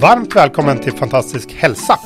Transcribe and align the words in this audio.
Varmt 0.00 0.36
välkommen 0.36 0.78
till 0.78 0.92
Fantastisk 0.92 1.52
hälsa. 1.52 1.98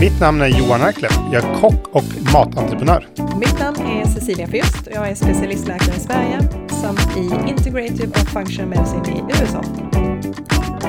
Mitt 0.00 0.20
namn 0.20 0.40
är 0.40 0.46
Johan 0.46 0.80
Erklev. 0.80 1.10
Jag 1.32 1.44
är 1.44 1.60
kock 1.60 1.88
och 1.92 2.04
matentreprenör. 2.32 3.06
Mitt 3.40 3.58
namn 3.60 3.76
är 3.76 4.06
Cecilia 4.06 4.46
Fürst 4.46 4.86
och 4.86 4.92
jag 4.92 5.08
är 5.08 5.14
specialistläkare 5.14 5.96
i 5.96 6.00
Sverige 6.00 6.40
samt 6.68 7.16
i 7.16 7.50
Integrative 7.50 8.08
och 8.08 8.28
Functional 8.28 8.68
Medicine 8.68 9.06
i 9.06 9.42
USA. 9.42 9.64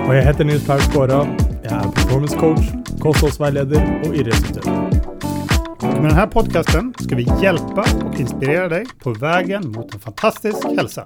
Och 0.08 0.16
jag 0.16 0.24
heter 0.24 0.44
Nils 0.44 0.68
Persgårda. 0.68 1.28
Jag 1.64 1.72
är 1.72 1.82
performance 1.82 2.38
coach, 2.38 2.66
kosthållsvägledare 3.00 4.02
och 4.08 4.16
idrottsutövare. 4.16 4.93
Med 6.04 6.12
den 6.12 6.18
här 6.18 6.28
podcasten 6.28 6.94
ska 7.00 7.16
vi 7.16 7.24
hjälpa 7.44 7.86
och 8.06 8.20
inspirera 8.20 8.70
dig 8.70 8.86
på 9.04 9.14
vägen 9.14 9.72
mot 9.72 9.94
en 9.94 10.00
fantastisk 10.00 10.66
hälsa. 10.66 11.06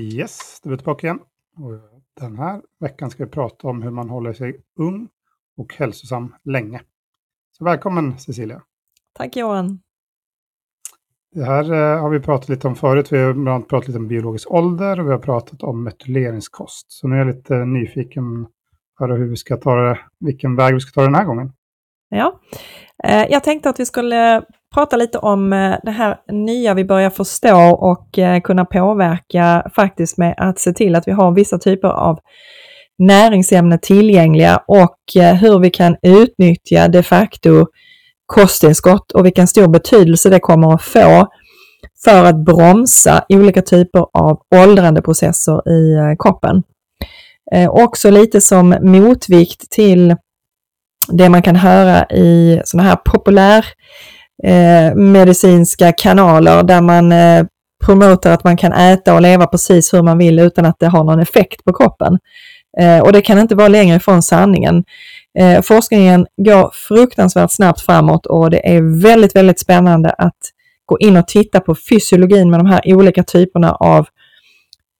Yes, 0.00 0.60
då 0.62 0.68
är 0.68 0.70
vi 0.70 0.76
tillbaka 0.76 1.06
igen. 1.06 1.18
Och 1.56 1.72
den 2.20 2.38
här 2.38 2.62
veckan 2.80 3.10
ska 3.10 3.24
vi 3.24 3.30
prata 3.30 3.68
om 3.68 3.82
hur 3.82 3.90
man 3.90 4.08
håller 4.08 4.32
sig 4.32 4.56
ung 4.78 5.08
och 5.56 5.74
hälsosam 5.74 6.34
länge. 6.44 6.80
Så 7.58 7.64
välkommen 7.64 8.18
Cecilia. 8.18 8.62
Tack 9.12 9.36
Johan. 9.36 9.80
Det 11.32 11.44
här 11.44 11.72
eh, 11.72 12.00
har 12.00 12.10
vi 12.10 12.20
pratat 12.20 12.48
lite 12.48 12.68
om 12.68 12.76
förut. 12.76 13.12
Vi 13.12 13.18
har 13.18 13.32
bland 13.32 13.48
annat 13.48 13.68
pratat 13.68 13.88
lite 13.88 13.98
om 13.98 14.08
biologisk 14.08 14.50
ålder 14.50 15.00
och 15.00 15.06
vi 15.06 15.10
har 15.10 15.18
pratat 15.18 15.62
om 15.62 15.84
metyleringskost. 15.84 16.92
Så 16.92 17.08
nu 17.08 17.14
är 17.14 17.18
jag 17.18 17.36
lite 17.36 17.54
nyfiken 17.54 18.46
höra 19.00 19.14
hur 19.14 19.30
vi 19.30 19.36
ska 19.36 19.56
ta 19.56 19.74
det, 19.74 19.98
vilken 20.20 20.56
väg 20.56 20.74
vi 20.74 20.80
ska 20.80 21.00
ta 21.00 21.04
den 21.06 21.14
här 21.14 21.24
gången. 21.24 21.52
Ja, 22.08 22.40
eh, 23.04 23.26
jag 23.30 23.44
tänkte 23.44 23.70
att 23.70 23.80
vi 23.80 23.86
skulle 23.86 24.42
prata 24.74 24.96
lite 24.96 25.18
om 25.18 25.52
eh, 25.52 25.74
det 25.82 25.90
här 25.90 26.16
nya 26.32 26.74
vi 26.74 26.84
börjar 26.84 27.10
förstå 27.10 27.70
och 27.70 28.18
eh, 28.18 28.40
kunna 28.40 28.64
påverka 28.64 29.70
faktiskt 29.74 30.18
med 30.18 30.34
att 30.36 30.58
se 30.58 30.72
till 30.72 30.94
att 30.94 31.08
vi 31.08 31.12
har 31.12 31.32
vissa 31.32 31.58
typer 31.58 31.88
av 31.88 32.18
näringsämnen 32.98 33.78
tillgängliga 33.82 34.62
och 34.66 34.98
hur 35.40 35.58
vi 35.58 35.70
kan 35.70 35.96
utnyttja 36.02 36.88
de 36.88 37.02
facto 37.02 37.66
kosttillskott 38.26 39.12
och 39.12 39.26
vilken 39.26 39.46
stor 39.46 39.68
betydelse 39.68 40.30
det 40.30 40.40
kommer 40.40 40.74
att 40.74 40.82
få 40.82 41.26
för 42.04 42.24
att 42.24 42.44
bromsa 42.44 43.24
olika 43.28 43.62
typer 43.62 44.06
av 44.12 44.40
åldrandeprocesser 44.54 45.68
i 45.68 46.16
kroppen. 46.18 46.62
Eh, 47.52 47.70
också 47.70 48.10
lite 48.10 48.40
som 48.40 48.76
motvikt 48.80 49.70
till 49.70 50.16
det 51.08 51.28
man 51.28 51.42
kan 51.42 51.56
höra 51.56 52.04
i 52.04 52.60
sådana 52.64 52.88
här 52.88 52.96
populär 52.96 53.66
eh, 54.44 54.94
medicinska 54.94 55.92
kanaler 55.92 56.62
där 56.62 56.80
man 56.80 57.12
eh, 57.12 57.44
promotar 57.84 58.30
att 58.30 58.44
man 58.44 58.56
kan 58.56 58.72
äta 58.72 59.14
och 59.14 59.22
leva 59.22 59.46
precis 59.46 59.94
hur 59.94 60.02
man 60.02 60.18
vill 60.18 60.38
utan 60.38 60.66
att 60.66 60.76
det 60.78 60.86
har 60.86 61.04
någon 61.04 61.20
effekt 61.20 61.64
på 61.64 61.72
kroppen. 61.72 62.18
Eh, 62.80 63.00
och 63.00 63.12
det 63.12 63.20
kan 63.20 63.38
inte 63.38 63.54
vara 63.54 63.68
längre 63.68 63.96
ifrån 63.96 64.22
sanningen. 64.22 64.84
Eh, 65.38 65.62
forskningen 65.62 66.26
går 66.36 66.70
fruktansvärt 66.74 67.50
snabbt 67.50 67.80
framåt 67.80 68.26
och 68.26 68.50
det 68.50 68.76
är 68.76 69.02
väldigt, 69.02 69.36
väldigt 69.36 69.60
spännande 69.60 70.10
att 70.10 70.38
gå 70.86 70.98
in 70.98 71.16
och 71.16 71.28
titta 71.28 71.60
på 71.60 71.74
fysiologin 71.74 72.50
med 72.50 72.60
de 72.60 72.66
här 72.66 72.80
olika 72.84 73.22
typerna 73.22 73.72
av 73.72 74.06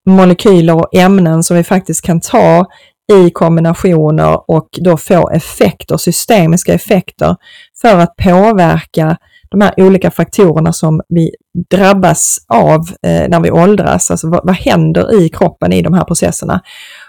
molekyler 0.06 0.74
och 0.74 0.94
ämnen 0.94 1.42
som 1.42 1.56
vi 1.56 1.64
faktiskt 1.64 2.02
kan 2.02 2.20
ta 2.20 2.66
i 3.12 3.30
kombinationer 3.30 4.50
och 4.50 4.68
då 4.80 4.96
få 4.96 5.30
effekter, 5.30 5.96
systemiska 5.96 6.74
effekter 6.74 7.36
för 7.80 7.98
att 7.98 8.16
påverka 8.16 9.16
de 9.50 9.60
här 9.60 9.74
olika 9.76 10.10
faktorerna 10.10 10.72
som 10.72 11.00
vi 11.08 11.30
drabbas 11.70 12.38
av 12.48 12.80
eh, 12.80 13.28
när 13.28 13.40
vi 13.40 13.50
åldras. 13.50 14.10
Alltså 14.10 14.30
vad, 14.30 14.40
vad 14.44 14.56
händer 14.56 15.22
i 15.22 15.28
kroppen 15.28 15.72
i 15.72 15.82
de 15.82 15.94
här 15.94 16.04
processerna? 16.04 16.60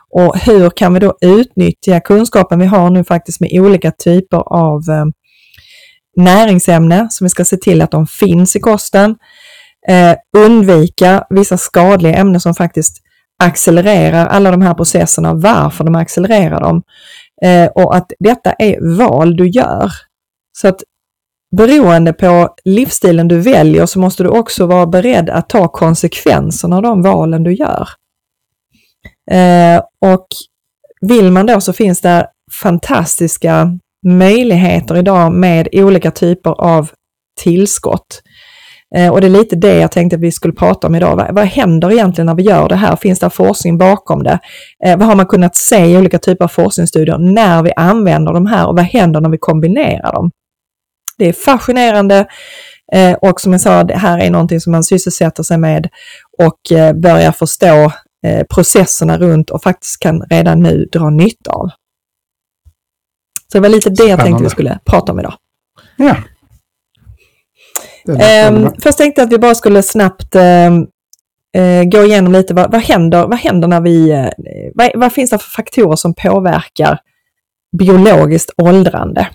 Och 0.10 0.38
hur 0.38 0.70
kan 0.70 0.94
vi 0.94 1.00
då 1.00 1.18
utnyttja 1.22 2.00
kunskapen 2.00 2.60
vi 2.60 2.66
har 2.66 2.90
nu 2.90 3.04
faktiskt 3.04 3.42
med 3.42 3.50
olika 3.54 3.92
typer 3.92 4.38
av 4.54 4.82
eh, 4.90 5.06
näringsämnen 6.16 7.10
som 7.10 7.26
vi 7.26 7.30
ska 7.30 7.46
se 7.46 7.58
till 7.58 7.82
att 7.82 7.92
de 7.92 8.08
finns 8.08 8.56
i 8.56 8.60
kosten. 8.60 9.16
Eh, 9.88 10.16
undvika 10.38 11.26
vissa 11.30 11.58
skadliga 11.58 12.16
ämnen 12.16 12.42
som 12.42 12.56
faktiskt 12.56 12.98
accelererar 13.44 14.28
alla 14.28 14.52
de 14.52 14.62
här 14.62 14.74
processerna, 14.74 15.34
varför 15.34 15.84
de 15.84 15.96
accelererar 15.96 16.62
dem. 16.62 16.84
Eh, 17.42 17.68
och 17.68 17.96
att 17.96 18.12
detta 18.20 18.52
är 18.52 18.98
val 18.98 19.38
du 19.38 19.48
gör. 19.48 19.92
Så 20.58 20.68
att 20.68 20.84
beroende 21.58 22.14
på 22.14 22.56
livsstilen 22.66 23.28
du 23.28 23.40
väljer 23.40 23.86
så 23.86 24.00
måste 24.00 24.24
du 24.24 24.30
också 24.30 24.66
vara 24.66 24.86
beredd 24.86 25.30
att 25.30 25.50
ta 25.50 25.68
konsekvenserna 25.68 26.76
av 26.76 26.82
de 26.82 27.02
valen 27.02 27.44
du 27.44 27.54
gör. 27.54 27.90
Eh, 29.32 29.82
och 30.02 30.28
vill 31.02 31.32
man 31.32 31.46
då 31.46 31.62
så 31.62 31.74
finns 31.74 32.02
det 32.02 32.28
fantastiska 32.62 33.80
möjligheter 34.08 34.98
idag 34.98 35.32
med 35.32 35.70
olika 35.74 36.12
typer 36.12 36.52
av 36.52 36.90
tillskott. 37.42 38.22
Eh, 38.96 39.12
och 39.12 39.22
det 39.22 39.28
är 39.28 39.32
lite 39.32 39.56
det 39.56 39.76
jag 39.78 39.92
tänkte 39.92 40.16
att 40.16 40.22
vi 40.22 40.32
skulle 40.32 40.54
prata 40.54 40.88
om 40.88 40.96
idag. 40.96 41.16
Vad, 41.16 41.36
vad 41.36 41.46
händer 41.46 41.92
egentligen 41.92 42.26
när 42.26 42.36
vi 42.36 42.44
gör 42.44 42.70
det 42.70 42.76
här? 42.76 42.96
Finns 42.96 43.20
det 43.20 43.30
forskning 43.30 43.78
bakom 43.78 44.24
det? 44.24 44.40
Eh, 44.86 44.98
vad 44.98 45.08
har 45.08 45.16
man 45.16 45.26
kunnat 45.26 45.56
se 45.56 45.86
i 45.86 45.98
olika 45.98 46.20
typer 46.20 46.44
av 46.46 46.50
forskningsstudier 46.50 47.18
när 47.18 47.64
vi 47.64 47.74
använder 47.76 48.34
de 48.34 48.46
här 48.46 48.68
och 48.68 48.76
vad 48.76 48.86
händer 48.86 49.22
när 49.22 49.30
vi 49.30 49.38
kombinerar 49.38 50.14
dem? 50.14 50.32
Det 51.18 51.30
är 51.30 51.34
fascinerande 51.34 52.26
eh, 52.94 53.14
och 53.14 53.42
som 53.42 53.52
jag 53.52 53.62
sa, 53.62 53.84
det 53.84 53.98
här 53.98 54.20
är 54.20 54.30
någonting 54.30 54.60
som 54.60 54.72
man 54.72 54.84
sysselsätter 54.84 55.44
sig 55.44 55.58
med 55.58 55.90
och 56.38 56.78
eh, 56.78 56.94
börjar 56.94 57.32
förstå 57.32 57.92
eh, 58.26 58.44
processerna 58.50 59.18
runt 59.18 59.50
och 59.50 59.64
faktiskt 59.64 60.00
kan 60.00 60.22
redan 60.22 60.60
nu 60.60 60.86
dra 60.92 61.10
nytta 61.10 61.52
av. 61.52 61.70
Så 63.52 63.58
det 63.58 63.60
var 63.60 63.70
lite 63.70 63.90
det 63.90 64.06
jag 64.06 64.20
tänkte 64.20 64.44
vi 64.44 64.50
skulle 64.50 64.80
prata 64.86 65.12
om 65.12 65.20
idag. 65.20 65.34
Ja. 65.96 66.16
Um, 68.08 68.74
först 68.84 68.98
tänkte 68.98 69.22
jag 69.22 69.26
att 69.26 69.34
vi 69.34 69.38
bara 69.38 69.56
skulle 69.56 69.84
snabbt 69.84 70.36
uh, 70.36 70.42
uh, 71.62 71.84
gå 71.84 72.04
igenom 72.04 72.34
lite 72.34 72.54
vad, 72.54 72.72
vad, 72.72 72.82
händer, 72.82 73.28
vad 73.28 73.40
händer 73.40 73.68
när 73.68 73.82
vi, 73.82 74.14
uh, 74.14 74.30
vad, 74.74 74.92
vad, 74.96 75.14
finns 75.14 75.30
det 75.30 75.38
för 75.38 75.50
faktorer 75.50 75.96
som 75.96 76.14
påverkar 76.14 77.00
biologiskt 77.78 78.52
åldrande? 78.58 79.28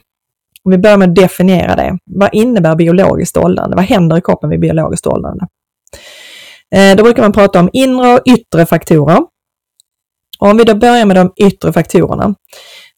Om 0.65 0.71
vi 0.71 0.79
börjar 0.79 0.97
med 0.97 1.09
att 1.09 1.15
definiera 1.15 1.77
det. 1.77 1.99
Vad 2.05 2.35
innebär 2.35 2.77
biologiskt 2.77 3.37
åldrande? 3.37 3.77
Vad 3.77 3.85
händer 3.85 4.17
i 4.17 4.21
kroppen 4.21 4.51
vid 4.51 4.61
biologiskt 4.61 5.07
åldrande? 5.07 5.47
Eh, 6.75 6.97
då 6.97 7.03
brukar 7.03 7.23
man 7.23 7.33
prata 7.33 7.61
om 7.61 7.71
inre 7.73 8.15
och 8.15 8.23
yttre 8.25 8.67
faktorer. 8.67 9.19
Och 10.39 10.49
om 10.49 10.57
vi 10.57 10.65
då 10.65 10.75
börjar 10.75 11.07
med 11.07 11.17
de 11.17 11.33
yttre 11.37 11.73
faktorerna 11.73 12.35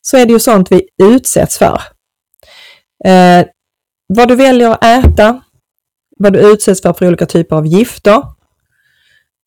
så 0.00 0.16
är 0.16 0.26
det 0.26 0.32
ju 0.32 0.38
sånt 0.38 0.72
vi 0.72 0.88
utsätts 1.02 1.58
för. 1.58 1.80
Eh, 3.04 3.46
vad 4.06 4.28
du 4.28 4.36
väljer 4.36 4.70
att 4.70 4.84
äta, 4.84 5.40
vad 6.22 6.32
du 6.32 6.52
utsätts 6.52 6.82
för 6.82 6.92
för 6.92 7.06
olika 7.06 7.26
typer 7.26 7.56
av 7.56 7.66
gifter, 7.66 8.22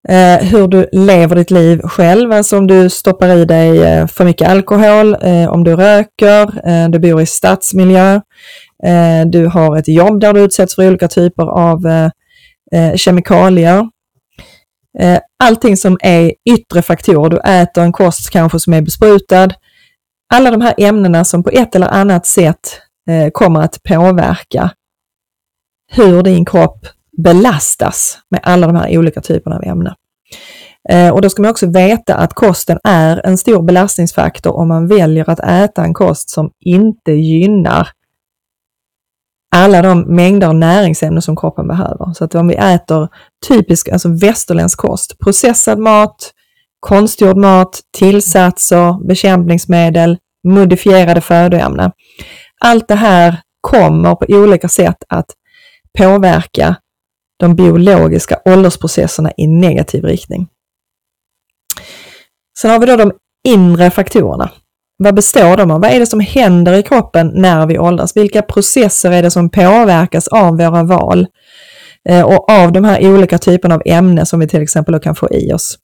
eh, 0.09 0.37
hur 0.37 0.67
du 0.67 0.89
lever 0.91 1.35
ditt 1.35 1.51
liv 1.51 1.81
själv, 1.81 2.31
alltså 2.31 2.57
om 2.57 2.67
du 2.67 2.89
stoppar 2.89 3.29
i 3.29 3.45
dig 3.45 3.83
eh, 3.83 4.07
för 4.07 4.25
mycket 4.25 4.49
alkohol, 4.49 5.17
eh, 5.21 5.49
om 5.49 5.63
du 5.63 5.75
röker, 5.75 6.67
eh, 6.69 6.89
du 6.89 6.99
bor 6.99 7.21
i 7.21 7.25
stadsmiljö, 7.25 8.15
eh, 8.83 9.25
du 9.25 9.45
har 9.45 9.77
ett 9.77 9.87
jobb 9.87 10.19
där 10.19 10.33
du 10.33 10.39
utsätts 10.41 10.75
för 10.75 10.87
olika 10.87 11.07
typer 11.07 11.43
av 11.43 11.87
eh, 11.87 12.09
eh 12.71 12.95
kemikalier. 12.95 13.89
Eh, 14.99 15.19
allting 15.43 15.77
som 15.77 15.97
är 16.01 16.33
yttre 16.49 16.81
faktorer, 16.81 17.29
du 17.29 17.37
äter 17.37 17.83
en 17.83 17.91
kost 17.91 18.29
kanske 18.29 18.59
som 18.59 18.73
är 18.73 18.81
besprutad, 18.81 19.49
alla 20.33 20.51
de 20.51 20.61
här 20.61 20.73
ämnena 20.77 21.25
som 21.25 21.43
på 21.43 21.49
ett 21.49 21.75
eller 21.75 21.87
annat 21.87 22.25
sätt 22.25 22.79
eh, 23.09 23.29
kommer 23.31 23.61
att 23.61 23.83
påverka 23.83 24.71
hur 25.87 26.23
din 26.23 26.45
kropp 26.45 26.87
belastas 27.17 28.17
med 28.29 28.39
alla 28.43 28.67
de 28.67 28.75
här 28.75 28.97
olika 28.97 29.21
typerna 29.21 29.55
av 29.55 29.63
ämnen. 29.63 29.93
Eh, 30.89 31.09
och 31.09 31.21
då 31.21 31.29
ska 31.29 31.41
man 31.41 31.51
också 31.51 31.67
veta 31.67 32.15
att 32.15 32.33
kosten 32.33 32.79
är 32.83 33.25
en 33.25 33.37
stor 33.37 33.61
belastningsfaktor 33.61 34.55
om 34.55 34.67
man 34.67 34.87
väljer 34.87 35.29
att 35.29 35.39
äta 35.39 35.83
en 35.83 35.93
kost 35.93 36.29
som 36.29 36.51
inte 36.59 37.11
gynnar 37.11 37.87
alla 39.55 39.81
de 39.81 40.15
mängder 40.15 40.53
näringsämnen 40.53 41.21
som 41.21 41.35
kroppen 41.35 41.67
behöver. 41.67 42.13
Så 42.13 42.23
att 42.23 42.35
om 42.35 42.47
vi 42.47 42.55
äter 42.55 43.09
typisk, 43.47 43.89
alltså 43.89 44.09
västerländsk 44.09 44.79
kost, 44.79 45.19
processad 45.19 45.79
mat, 45.79 46.31
konstgjord 46.79 47.37
mat, 47.37 47.79
tillsatser, 47.97 49.07
bekämpningsmedel, 49.07 50.17
modifierade 50.47 51.21
födoämnen. 51.21 51.91
Allt 52.61 52.87
det 52.87 52.95
här 52.95 53.41
kommer 53.61 54.15
på 54.15 54.25
olika 54.29 54.67
sätt 54.67 55.03
att 55.09 55.25
påverka 55.95 56.75
de 57.39 57.55
biologiska 57.55 58.39
åldersprocesserna 58.45 59.31
i 59.37 59.47
negativ 59.47 60.03
riktning. 60.03 60.47
Sen 62.59 62.71
har 62.71 62.79
vi 62.79 62.85
då 62.85 62.95
de 62.95 63.11
inre 63.47 63.91
faktorerna. 63.91 64.51
vad 64.97 65.15
består 65.15 65.57
de 65.57 65.71
av? 65.71 65.81
Vad 65.81 65.91
är 65.91 65.99
det 65.99 66.05
som 66.05 66.19
händer 66.19 66.73
i 66.73 66.83
kroppen 66.83 67.31
när 67.35 67.65
vi 67.65 67.79
åldras? 67.79 68.17
Vilka 68.17 68.41
processer 68.41 69.11
är 69.11 69.23
det 69.23 69.31
som 69.31 69.49
påverkas 69.49 70.27
av 70.27 70.57
våra 70.57 70.83
val 70.83 71.27
eh, 72.09 72.21
och 72.21 72.51
av 72.51 72.71
de 72.71 72.83
här 72.83 73.13
olika 73.13 73.37
typerna 73.37 73.75
av 73.75 73.81
ämnen 73.85 74.25
som 74.25 74.39
vi 74.39 74.47
till 74.47 74.61
exempel 74.61 74.99
kan 74.99 75.15
få 75.15 75.29
i 75.31 75.53
oss 75.53 75.77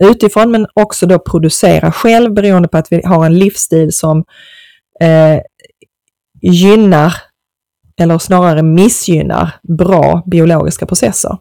utifrån, 0.00 0.50
men 0.50 0.66
också 0.74 1.06
då 1.06 1.18
producera 1.18 1.92
själv 1.92 2.34
beroende 2.34 2.68
på 2.68 2.78
att 2.78 2.92
vi 2.92 3.02
har 3.04 3.26
en 3.26 3.38
livsstil 3.38 3.92
som 3.92 4.24
eh, 5.00 5.40
gynnar 6.42 7.14
eller 8.00 8.18
snarare 8.18 8.62
missgynnar 8.62 9.54
bra 9.62 10.22
biologiska 10.26 10.86
processer. 10.86 11.36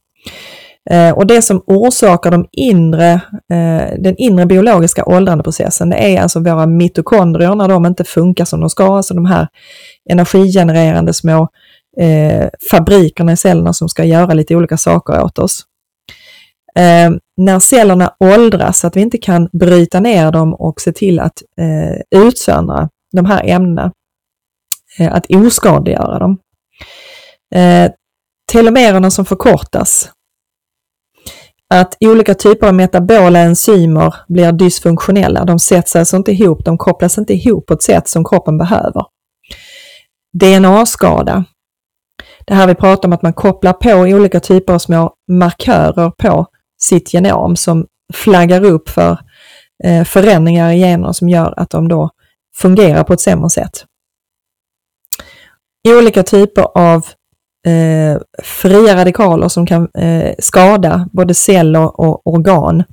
Eh, 0.89 1.11
och 1.11 1.27
det 1.27 1.41
som 1.41 1.63
orsakar 1.67 2.31
de 2.31 2.47
inre, 2.51 3.11
eh, 3.53 3.99
den 3.99 4.15
inre 4.17 4.45
biologiska 4.45 5.05
åldrandeprocessen, 5.05 5.89
det 5.89 6.15
är 6.15 6.21
alltså 6.21 6.39
våra 6.39 6.65
mitokondrier 6.65 7.55
när 7.55 7.67
de 7.67 7.85
inte 7.85 8.03
funkar 8.03 8.45
som 8.45 8.59
de 8.59 8.69
ska, 8.69 8.97
alltså 8.97 9.13
de 9.13 9.25
här 9.25 9.47
energigenererande 10.09 11.13
små 11.13 11.47
eh, 11.99 12.47
fabrikerna 12.71 13.31
i 13.31 13.37
cellerna 13.37 13.73
som 13.73 13.89
ska 13.89 14.03
göra 14.03 14.33
lite 14.33 14.55
olika 14.55 14.77
saker 14.77 15.23
åt 15.23 15.39
oss. 15.39 15.65
När 17.37 17.59
cellerna 17.59 18.13
åldras, 18.19 18.79
så 18.79 18.87
att 18.87 18.95
vi 18.95 19.01
inte 19.01 19.17
kan 19.17 19.49
bryta 19.51 19.99
ner 19.99 20.31
dem 20.31 20.53
och 20.53 20.81
se 20.81 20.91
till 20.91 21.19
att 21.19 21.33
utsöndra 22.15 22.89
de 23.11 23.25
här 23.25 23.43
ämnena, 23.45 23.91
Eh, 24.99 25.13
att 25.13 25.25
oskadliggöra 25.31 26.19
dem. 26.19 26.37
Eh, 27.55 27.91
telomererna 28.51 29.11
som 29.11 29.25
förkortas, 29.25 30.11
att 31.73 31.97
olika 31.99 32.33
typer 32.33 32.67
av 32.67 32.73
metabola 32.73 33.39
enzymer 33.39 34.15
blir 34.27 34.51
dysfunktionella. 34.51 35.45
De 35.45 35.59
sätts 35.59 35.95
alltså 35.95 36.17
inte 36.17 36.31
ihop, 36.31 36.65
de 36.65 36.77
kopplas 36.77 37.17
inte 37.17 37.33
ihop 37.33 37.65
på 37.65 37.73
ett 37.73 37.83
sätt 37.83 38.07
som 38.07 38.23
kroppen 38.23 38.57
behöver. 38.57 39.05
DNA-skada. 40.33 41.45
Det 42.45 42.53
här 42.53 42.67
vi 42.67 42.75
pratar 42.75 43.09
om 43.09 43.13
att 43.13 43.21
man 43.21 43.33
kopplar 43.33 43.73
på 43.73 43.91
olika 43.91 44.39
typer 44.39 44.73
av 44.73 44.79
små 44.79 45.13
markörer 45.31 46.11
på 46.17 46.45
sitt 46.81 47.13
genom 47.13 47.55
som 47.55 47.85
flaggar 48.13 48.63
upp 48.63 48.89
för 48.89 49.19
eh, 49.83 50.03
förändringar 50.03 50.71
i 50.71 50.79
gener 50.79 51.11
som 51.11 51.29
gör 51.29 51.53
att 51.57 51.69
de 51.69 51.87
då 51.87 52.09
fungerar 52.55 53.03
på 53.03 53.13
ett 53.13 53.21
sämre 53.21 53.49
sätt. 53.49 53.85
Olika 55.87 56.23
typer 56.23 56.67
av 56.77 57.05
eh, 57.67 58.21
fria 58.43 58.95
radikaler 58.95 59.47
som 59.47 59.65
kan 59.65 59.87
eh, 59.97 60.33
skada 60.39 61.09
både 61.13 61.33
celler 61.33 62.01
och 62.01 62.27
organ. 62.27 62.83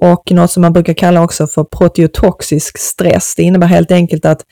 Och 0.00 0.32
något 0.32 0.50
som 0.50 0.60
man 0.60 0.72
brukar 0.72 0.94
kalla 0.94 1.22
också 1.22 1.46
för 1.46 1.64
proteotoxisk 1.64 2.78
stress. 2.78 3.34
Det 3.36 3.42
innebär 3.42 3.66
helt 3.66 3.90
enkelt 3.90 4.24
att 4.24 4.44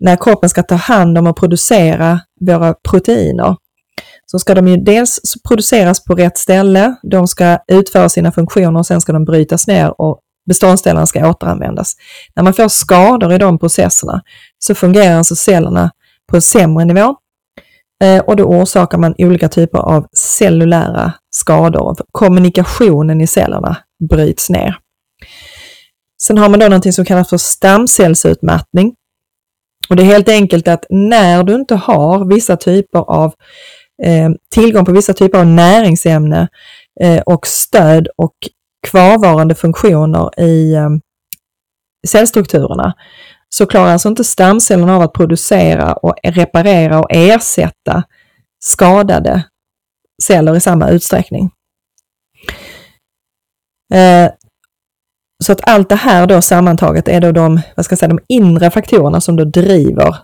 när 0.00 0.16
kroppen 0.16 0.48
ska 0.48 0.62
ta 0.62 0.74
hand 0.74 1.18
om 1.18 1.26
och 1.26 1.36
producera 1.36 2.20
våra 2.40 2.74
proteiner 2.90 3.56
så 4.26 4.38
ska 4.38 4.54
de 4.54 4.68
ju 4.68 4.76
dels 4.76 5.20
produceras 5.48 6.04
på 6.04 6.14
rätt 6.14 6.38
ställe, 6.38 6.94
de 7.02 7.28
ska 7.28 7.58
utföra 7.68 8.08
sina 8.08 8.32
funktioner 8.32 8.78
och 8.78 8.86
sen 8.86 9.00
ska 9.00 9.12
de 9.12 9.24
brytas 9.24 9.66
ner 9.66 10.00
och 10.00 10.20
beståndsdelarna 10.48 11.06
ska 11.06 11.28
återanvändas. 11.30 11.92
När 12.36 12.42
man 12.42 12.54
får 12.54 12.68
skador 12.68 13.32
i 13.32 13.38
de 13.38 13.58
processerna 13.58 14.22
så 14.58 14.74
fungerar 14.74 15.18
alltså 15.18 15.36
cellerna 15.36 15.90
på 16.30 16.36
en 16.36 16.42
sämre 16.42 16.84
nivå 16.84 17.16
eh, 18.04 18.18
och 18.18 18.36
då 18.36 18.44
orsakar 18.44 18.98
man 18.98 19.14
olika 19.18 19.48
typer 19.48 19.78
av 19.78 20.06
cellulära 20.12 21.12
skador. 21.30 21.96
Kommunikationen 22.12 23.20
i 23.20 23.26
cellerna 23.26 23.76
bryts 24.10 24.50
ner. 24.50 24.78
Sen 26.22 26.38
har 26.38 26.48
man 26.48 26.60
då 26.60 26.66
någonting 26.66 26.92
som 26.92 27.04
kallas 27.04 27.28
för 27.28 27.36
stamcellsutmattning. 27.36 28.94
Och 29.88 29.96
det 29.96 30.02
är 30.02 30.06
helt 30.06 30.28
enkelt 30.28 30.68
att 30.68 30.86
när 30.90 31.42
du 31.42 31.54
inte 31.54 31.74
har 31.74 32.34
vissa 32.34 32.56
typer 32.56 32.98
av 32.98 33.34
eh, 34.04 34.30
tillgång 34.50 34.84
på 34.84 34.92
vissa 34.92 35.12
typer 35.12 35.38
av 35.38 35.46
näringsämne 35.46 36.48
eh, 37.00 37.20
och 37.20 37.46
stöd 37.46 38.08
och 38.16 38.34
kvarvarande 38.86 39.54
funktioner 39.54 40.40
i 40.40 40.74
eh, 40.74 40.88
cellstrukturerna 42.06 42.94
så 43.56 43.66
klarar 43.66 43.92
alltså 43.92 44.08
inte 44.08 44.24
stamcellerna 44.24 44.96
av 44.96 45.02
att 45.02 45.12
producera 45.12 45.92
och 45.92 46.14
reparera 46.22 47.00
och 47.00 47.06
ersätta 47.10 48.02
skadade 48.64 49.44
celler 50.22 50.56
i 50.56 50.60
samma 50.60 50.90
utsträckning. 50.90 51.50
Eh, 53.94 54.30
så 55.44 55.52
att 55.52 55.68
allt 55.68 55.88
det 55.88 55.96
här 55.96 56.26
då 56.26 56.42
sammantaget 56.42 57.08
är 57.08 57.20
då 57.20 57.32
de, 57.32 57.60
vad 57.76 57.84
ska 57.84 57.92
jag 57.92 57.98
säga, 57.98 58.08
de 58.08 58.20
inre 58.28 58.70
faktorerna 58.70 59.20
som 59.20 59.36
då 59.36 59.44
driver 59.44 60.16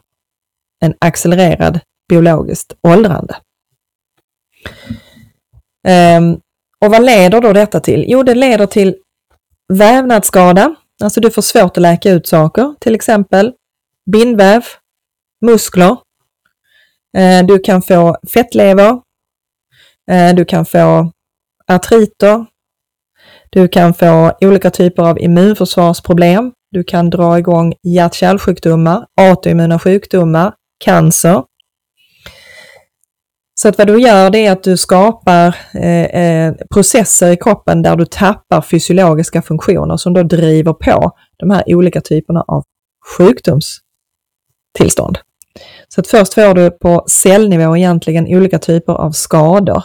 en 0.81 0.95
accelererad 0.99 1.81
biologiskt 2.09 2.73
åldrande. 2.83 3.37
Ehm, 5.89 6.41
och 6.85 6.91
vad 6.91 7.05
leder 7.05 7.41
då 7.41 7.53
detta 7.53 7.81
till? 7.81 8.05
Jo, 8.09 8.23
det 8.23 8.35
leder 8.35 8.67
till 8.67 8.97
vävnadsskada, 9.73 10.75
Alltså 11.03 11.21
du 11.21 11.31
får 11.31 11.43
svårt 11.43 11.77
att 11.77 11.83
läka 11.83 12.11
ut 12.11 12.27
saker, 12.27 12.75
till 12.81 12.95
exempel 12.95 13.53
bindväv, 14.13 14.65
muskler. 15.41 15.97
Eh, 17.17 17.47
du 17.47 17.59
kan 17.59 17.83
få 17.83 18.17
fettlever. 18.35 19.01
Eh, 20.11 20.35
du 20.35 20.45
kan 20.45 20.65
få 20.65 21.13
artriter. 21.69 22.47
Du 23.51 23.69
kan 23.69 23.95
få 23.95 24.33
olika 24.41 24.71
typer 24.71 25.03
av 25.03 25.21
immunförsvarsproblem. 25.21 26.53
Du 26.71 26.85
kan 26.85 27.11
dra 27.11 27.39
igång 27.39 27.75
hjärt-kärlsjukdomar, 27.83 29.07
autoimmuna 29.21 29.79
sjukdomar, 29.79 30.55
cancer. 30.85 31.43
Så 33.63 33.69
att 33.69 33.79
vad 33.79 33.87
du 33.87 34.01
gör 34.01 34.31
det 34.31 34.47
är 34.47 34.53
att 34.53 34.63
du 34.63 34.77
skapar 34.77 35.57
eh, 35.75 36.05
eh, 36.05 36.55
processer 36.75 37.31
i 37.31 37.37
kroppen 37.37 37.83
där 37.83 37.97
du 37.97 38.05
tappar 38.05 38.61
fysiologiska 38.61 39.43
funktioner 39.43 39.97
som 39.97 40.15
då 40.15 40.23
driver 40.23 40.73
på 40.73 41.11
de 41.37 41.51
här 41.51 41.63
olika 41.67 42.01
typerna 42.01 42.45
av 42.49 42.65
sjukdomstillstånd. 43.17 45.19
Så 45.89 46.01
att 46.01 46.07
först 46.07 46.35
får 46.35 46.55
du 46.55 46.71
på 46.71 47.05
cellnivå 47.09 47.77
egentligen 47.77 48.27
olika 48.27 48.59
typer 48.59 48.93
av 48.93 49.11
skador. 49.11 49.85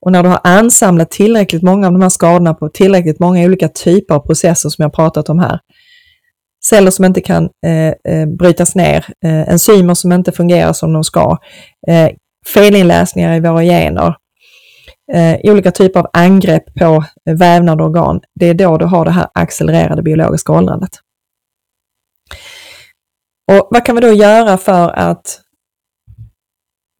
Och 0.00 0.12
när 0.12 0.22
du 0.22 0.28
har 0.28 0.40
ansamlat 0.44 1.10
tillräckligt 1.10 1.62
många 1.62 1.86
av 1.86 1.92
de 1.92 2.02
här 2.02 2.08
skadorna 2.08 2.54
på 2.54 2.68
tillräckligt 2.68 3.20
många 3.20 3.44
olika 3.44 3.68
typer 3.68 4.14
av 4.14 4.20
processer 4.20 4.68
som 4.68 4.82
jag 4.82 4.92
pratat 4.92 5.28
om 5.28 5.38
här, 5.38 5.60
celler 6.64 6.90
som 6.90 7.04
inte 7.04 7.20
kan 7.20 7.50
eh, 7.66 7.88
eh 7.88 8.26
brytas 8.38 8.74
ner, 8.74 9.06
eh, 9.24 9.48
enzymer 9.48 9.94
som 9.94 10.12
inte 10.12 10.32
fungerar 10.32 10.72
som 10.72 10.92
de 10.92 11.04
ska, 11.04 11.38
eh, 11.88 12.10
felinläsningar 12.46 13.36
i 13.36 13.40
våra 13.40 13.62
gener, 13.62 14.16
eh, 15.12 15.36
olika 15.42 15.70
typer 15.70 16.00
av 16.00 16.06
angrepp 16.12 16.74
på 16.74 17.04
vävnad 17.30 17.80
och 17.80 17.86
organ, 17.86 18.20
det 18.34 18.48
är 18.48 18.54
då 18.54 18.78
du 18.78 18.84
har 18.84 19.04
det 19.04 19.10
här 19.10 19.28
accelererade 19.34 20.02
biologiska 20.02 20.52
åldrandet. 20.52 20.90
Och 23.52 23.68
vad 23.70 23.84
kan 23.84 23.94
vi 23.94 24.00
då 24.00 24.12
göra 24.12 24.58
för 24.58 24.90
att 24.90 25.40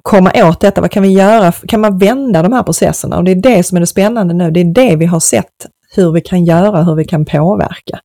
komma 0.02 0.32
åt 0.34 0.60
detta? 0.60 0.80
Vad 0.80 0.90
kan 0.90 1.02
vi 1.02 1.12
göra? 1.12 1.52
Kan 1.52 1.80
man 1.80 1.98
vända 1.98 2.42
de 2.42 2.52
här 2.52 2.62
processerna? 2.62 3.16
Och 3.16 3.24
det 3.24 3.30
är 3.30 3.42
det 3.42 3.62
som 3.62 3.76
är 3.76 3.80
det 3.80 3.86
spännande 3.86 4.34
nu. 4.34 4.50
Det 4.50 4.60
är 4.60 4.74
det 4.74 4.96
vi 4.96 5.06
har 5.06 5.20
sett 5.20 5.66
hur 5.96 6.12
vi 6.12 6.20
kan 6.20 6.44
göra, 6.44 6.82
hur 6.82 6.94
vi 6.94 7.04
kan 7.04 7.24
påverka. 7.24 8.00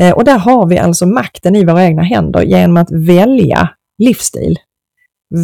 Eh, 0.00 0.10
och 0.12 0.24
där 0.24 0.38
har 0.38 0.66
vi 0.66 0.78
alltså 0.78 1.06
makten 1.06 1.56
i 1.56 1.64
våra 1.64 1.84
egna 1.84 2.02
händer 2.02 2.42
genom 2.42 2.76
att 2.76 2.90
välja 2.90 3.68
livsstil 3.98 4.56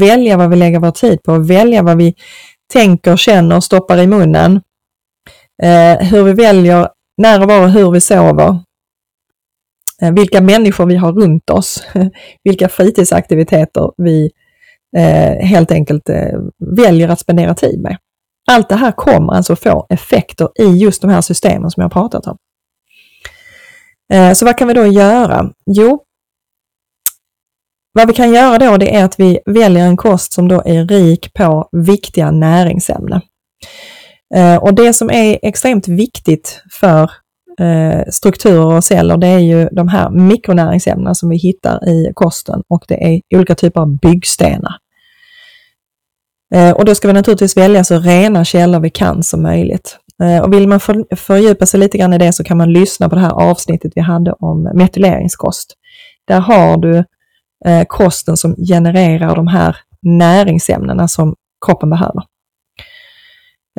välja 0.01 0.37
vad 0.37 0.51
vi 0.51 0.57
lägger 0.57 0.79
vår 0.79 0.91
tid 0.91 1.23
på, 1.23 1.39
välja 1.39 1.83
vad 1.83 1.97
vi 1.97 2.15
tänker, 2.73 3.17
känner 3.17 3.57
och 3.57 3.65
stoppar 3.65 3.99
i 3.99 4.07
munnen. 4.07 4.61
Eh, 5.63 5.99
hur 5.99 6.23
vi 6.23 6.33
väljer 6.33 6.89
när 7.17 7.43
och 7.43 7.49
var 7.49 7.63
och 7.63 7.71
hur 7.71 7.91
vi 7.91 8.01
sover. 8.01 8.59
Eh, 10.03 10.13
vilka 10.13 10.41
människor 10.41 10.87
vi 10.87 10.97
har 10.97 11.13
runt 11.13 11.51
oss. 11.51 11.87
vilka 12.45 12.69
fritidsaktiviteter 12.69 13.91
vi 13.97 14.31
eh, 14.97 15.47
helt 15.47 15.71
enkelt 15.71 16.09
eh, 16.09 16.39
väljer 16.77 17.09
att 17.09 17.21
spendera 17.21 17.55
tid 17.55 17.81
med. 17.81 17.97
Allt 18.51 18.69
det 18.69 18.77
här 18.77 18.93
kommer 18.93 19.33
alltså 19.33 19.57
få 19.57 19.87
effekter 19.89 20.49
i 20.59 20.65
just 20.65 21.03
de 21.03 21.11
här 21.11 21.21
systemen 21.21 21.71
som 21.71 21.81
jag 21.81 21.93
pratat 21.93 22.27
om. 22.27 22.37
Eh, 24.13 24.33
så 24.33 24.45
vad 24.45 24.59
kan 24.59 24.69
vi 24.69 24.75
då 24.75 24.87
göra? 24.87 25.53
Jo, 25.67 26.05
vad 27.99 28.09
vi 28.09 28.15
kan 28.15 28.33
göra 28.33 28.59
då 28.59 28.77
det 28.77 28.95
är 28.95 29.05
att 29.05 29.21
vi 29.21 29.39
väljer 29.47 29.87
en 29.87 29.97
kost 29.97 30.33
som 30.33 30.49
då 30.49 30.63
är 30.65 30.85
rik 30.85 31.35
på 31.35 31.69
viktiga 31.73 32.31
näringsämnen. 32.31 33.21
Eh, 34.35 34.57
och 34.57 34.75
det 34.75 34.93
som 34.93 35.11
är 35.11 35.39
extremt 35.43 35.89
viktigt 35.89 36.63
för 36.81 37.11
eh, 37.61 38.03
strukturer 38.11 38.77
och 38.77 38.85
celler, 38.85 39.17
det 39.17 39.27
är 39.27 39.39
ju 39.39 39.69
de 39.73 39.89
här 39.89 40.11
mikronäringsämnena 40.11 41.15
som 41.15 41.29
vi 41.29 41.37
hittar 41.37 41.89
i 41.89 42.13
kosten 42.15 42.63
och 42.69 42.85
det 42.89 43.05
är 43.05 43.21
olika 43.35 43.55
typer 43.55 43.81
av 43.81 43.99
byggstenar. 43.99 44.75
Eh, 46.55 46.71
och 46.71 46.85
då 46.85 46.95
ska 46.95 47.09
vi 47.09 47.15
naturligtvis 47.15 47.57
välja 47.57 47.85
så 47.85 47.99
rena 47.99 48.45
källor 48.45 48.81
vi 48.81 48.91
kan 48.91 49.23
som 49.23 49.43
möjligt. 49.43 49.99
Och 50.43 50.53
vill 50.53 50.69
man 50.69 50.81
fördjupa 51.17 51.67
sig 51.67 51.81
lite 51.81 51.99
grann 51.99 52.13
i 52.13 52.19
det 52.19 52.33
så 52.33 52.45
kan 52.45 52.57
man 52.57 52.73
lyssna 52.73 53.09
på 53.09 53.15
det 53.15 53.21
här 53.21 53.51
avsnittet 53.51 53.93
vi 53.95 54.01
hade 54.01 54.33
om 54.33 54.71
metyleringskost. 54.75 55.75
Där 56.29 56.41
har 56.41 56.77
du 56.77 57.05
eh, 57.67 57.85
kosten 57.89 58.37
som 58.37 58.57
genererar 58.57 59.37
de 59.37 59.47
här 59.47 59.77
näringsämnena 60.03 61.09
som 61.09 61.35
kroppen 61.67 61.91
behöver. 61.91 62.23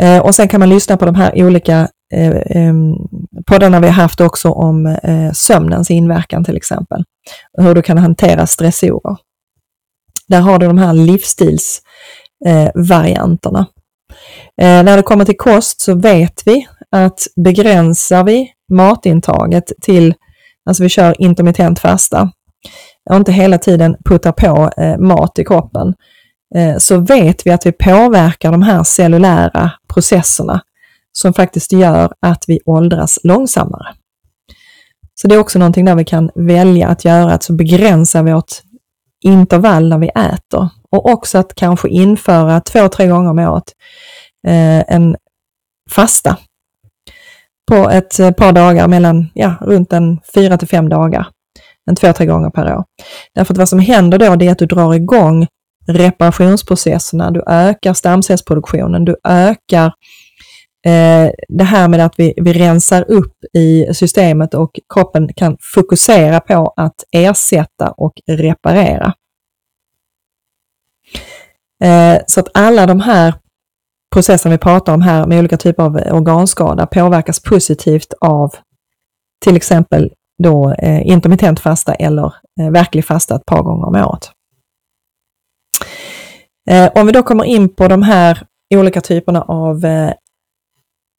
Eh, 0.01 0.19
och 0.19 0.35
sen 0.35 0.47
kan 0.47 0.59
man 0.59 0.69
lyssna 0.69 0.97
på 0.97 1.05
de 1.05 1.15
här 1.15 1.45
olika 1.45 1.87
eh, 2.13 2.29
eh, 2.29 2.73
poddarna 3.47 3.79
vi 3.79 3.87
har 3.87 3.93
haft 3.93 4.21
också 4.21 4.49
om 4.49 4.85
eh, 4.85 5.31
sömnens 5.33 5.91
inverkan 5.91 6.43
till 6.43 6.57
exempel. 6.57 7.03
Hur 7.57 7.75
du 7.75 7.81
kan 7.81 7.97
hantera 7.97 8.47
stressorer. 8.47 9.17
Där 10.27 10.41
har 10.41 10.59
du 10.59 10.67
de 10.67 10.77
här 10.77 10.93
livsstilsvarianterna. 10.93 13.65
Eh, 14.61 14.79
eh, 14.79 14.83
när 14.83 14.97
det 14.97 15.03
kommer 15.03 15.25
till 15.25 15.37
kost 15.37 15.81
så 15.81 15.95
vet 15.95 16.41
vi 16.45 16.67
att 16.91 17.27
begränsar 17.43 18.23
vi 18.23 18.51
matintaget 18.73 19.71
till, 19.81 20.13
alltså 20.65 20.83
vi 20.83 20.89
kör 20.89 21.21
intermittent 21.21 21.79
fasta 21.79 22.31
och 23.09 23.15
inte 23.15 23.31
hela 23.31 23.57
tiden 23.57 23.95
puttar 24.05 24.31
på 24.31 24.71
eh, 24.81 24.97
mat 24.97 25.39
i 25.39 25.45
kroppen, 25.45 25.93
eh, 26.55 26.77
så 26.77 26.97
vet 26.97 27.47
vi 27.47 27.51
att 27.51 27.65
vi 27.65 27.71
påverkar 27.71 28.51
de 28.51 28.61
här 28.61 28.83
cellulära 28.83 29.71
processerna 29.93 30.61
som 31.11 31.33
faktiskt 31.33 31.71
gör 31.71 32.13
att 32.19 32.43
vi 32.47 32.59
åldras 32.65 33.19
långsammare. 33.23 33.87
Så 35.21 35.27
det 35.27 35.35
är 35.35 35.39
också 35.39 35.59
någonting 35.59 35.85
där 35.85 35.95
vi 35.95 36.05
kan 36.05 36.31
välja 36.35 36.87
att 36.87 37.05
göra, 37.05 37.33
att 37.33 37.43
så 37.43 37.53
begränsa 37.53 38.23
vårt 38.23 38.51
intervall 39.25 39.89
när 39.89 39.97
vi 39.97 40.09
äter 40.09 40.69
och 40.91 41.09
också 41.09 41.37
att 41.37 41.55
kanske 41.55 41.89
införa 41.89 42.61
två, 42.61 42.87
tre 42.87 43.07
gånger 43.07 43.29
om 43.29 43.39
året 43.39 43.73
eh, 44.47 44.95
en 44.95 45.15
fasta 45.91 46.37
på 47.71 47.89
ett 47.89 48.19
eh, 48.19 48.31
par 48.31 48.51
dagar 48.51 48.87
mellan, 48.87 49.27
ja, 49.33 49.55
runt 49.61 49.93
en 49.93 50.19
fyra 50.35 50.57
till 50.57 50.67
fem 50.67 50.89
dagar. 50.89 51.27
En 51.89 51.95
två, 51.95 52.13
tre 52.13 52.25
gånger 52.25 52.49
per 52.49 52.75
år. 52.75 52.83
Därför 53.35 53.53
att 53.53 53.57
vad 53.57 53.69
som 53.69 53.79
händer 53.79 54.17
då 54.17 54.35
det 54.35 54.47
är 54.47 54.51
att 54.51 54.57
du 54.57 54.65
drar 54.65 54.93
igång 54.93 55.47
reparationsprocesserna, 55.87 57.31
du 57.31 57.43
ökar 57.47 57.93
stamcellsproduktionen, 57.93 59.05
du 59.05 59.15
ökar 59.23 59.85
eh, 60.85 61.29
det 61.47 61.63
här 61.63 61.87
med 61.87 62.05
att 62.05 62.13
vi, 62.17 62.33
vi 62.37 62.53
rensar 62.53 63.11
upp 63.11 63.33
i 63.53 63.93
systemet 63.93 64.53
och 64.53 64.71
kroppen 64.93 65.29
kan 65.35 65.57
fokusera 65.75 66.39
på 66.39 66.73
att 66.75 67.03
ersätta 67.11 67.91
och 67.97 68.13
reparera. 68.27 69.13
Eh, 71.83 72.21
så 72.27 72.39
att 72.39 72.47
alla 72.53 72.85
de 72.85 72.99
här 72.99 73.33
processerna 74.13 74.55
vi 74.55 74.57
pratar 74.57 74.93
om 74.93 75.01
här 75.01 75.25
med 75.25 75.39
olika 75.39 75.57
typer 75.57 75.83
av 75.83 75.95
organskada 75.95 76.87
påverkas 76.87 77.43
positivt 77.43 78.13
av 78.21 78.55
till 79.45 79.55
exempel 79.55 80.11
då 80.43 80.73
eh, 80.73 81.07
intermittent 81.07 81.59
fasta 81.59 81.93
eller 81.93 82.33
eh, 82.61 82.71
verklig 82.71 83.05
fasta 83.05 83.35
ett 83.35 83.45
par 83.45 83.63
gånger 83.63 83.87
om 83.87 83.95
året. 83.95 84.31
Eh, 86.69 86.91
om 86.95 87.05
vi 87.05 87.11
då 87.11 87.23
kommer 87.23 87.43
in 87.43 87.75
på 87.75 87.87
de 87.87 88.03
här 88.03 88.43
olika 88.75 89.01
typerna 89.01 89.41
av 89.41 89.85
eh, 89.85 90.11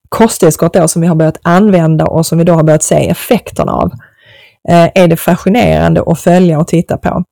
kosttillskott 0.09 0.73
då 0.73 0.89
som 0.89 1.03
vi 1.03 1.09
har 1.09 1.15
börjat 1.15 1.41
använda 1.43 2.07
och 2.07 2.27
som 2.27 2.39
vi 2.39 2.45
då 2.45 2.53
har 2.53 2.63
börjat 2.63 2.83
se 2.83 3.09
effekterna 3.09 3.73
av 3.73 3.91
eh, 4.69 4.91
är 4.95 5.09
det 5.09 5.17
fascinerande 5.17 6.03
att 6.07 6.21
följa 6.21 6.59
och 6.59 6.69
titta 6.69 6.97
på. 6.97 7.25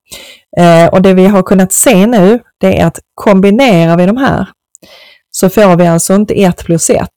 Eh, 0.58 0.86
och 0.86 1.02
det 1.02 1.14
vi 1.14 1.26
har 1.26 1.42
kunnat 1.42 1.72
se 1.72 2.06
nu, 2.06 2.38
det 2.60 2.80
är 2.80 2.86
att 2.86 2.98
kombinerar 3.14 3.96
vi 3.96 4.06
de 4.06 4.16
här 4.16 4.48
så 5.30 5.50
får 5.50 5.76
vi 5.76 5.86
alltså 5.86 6.14
inte 6.14 6.34
1 6.34 6.64
plus 6.64 6.90
1, 6.90 7.08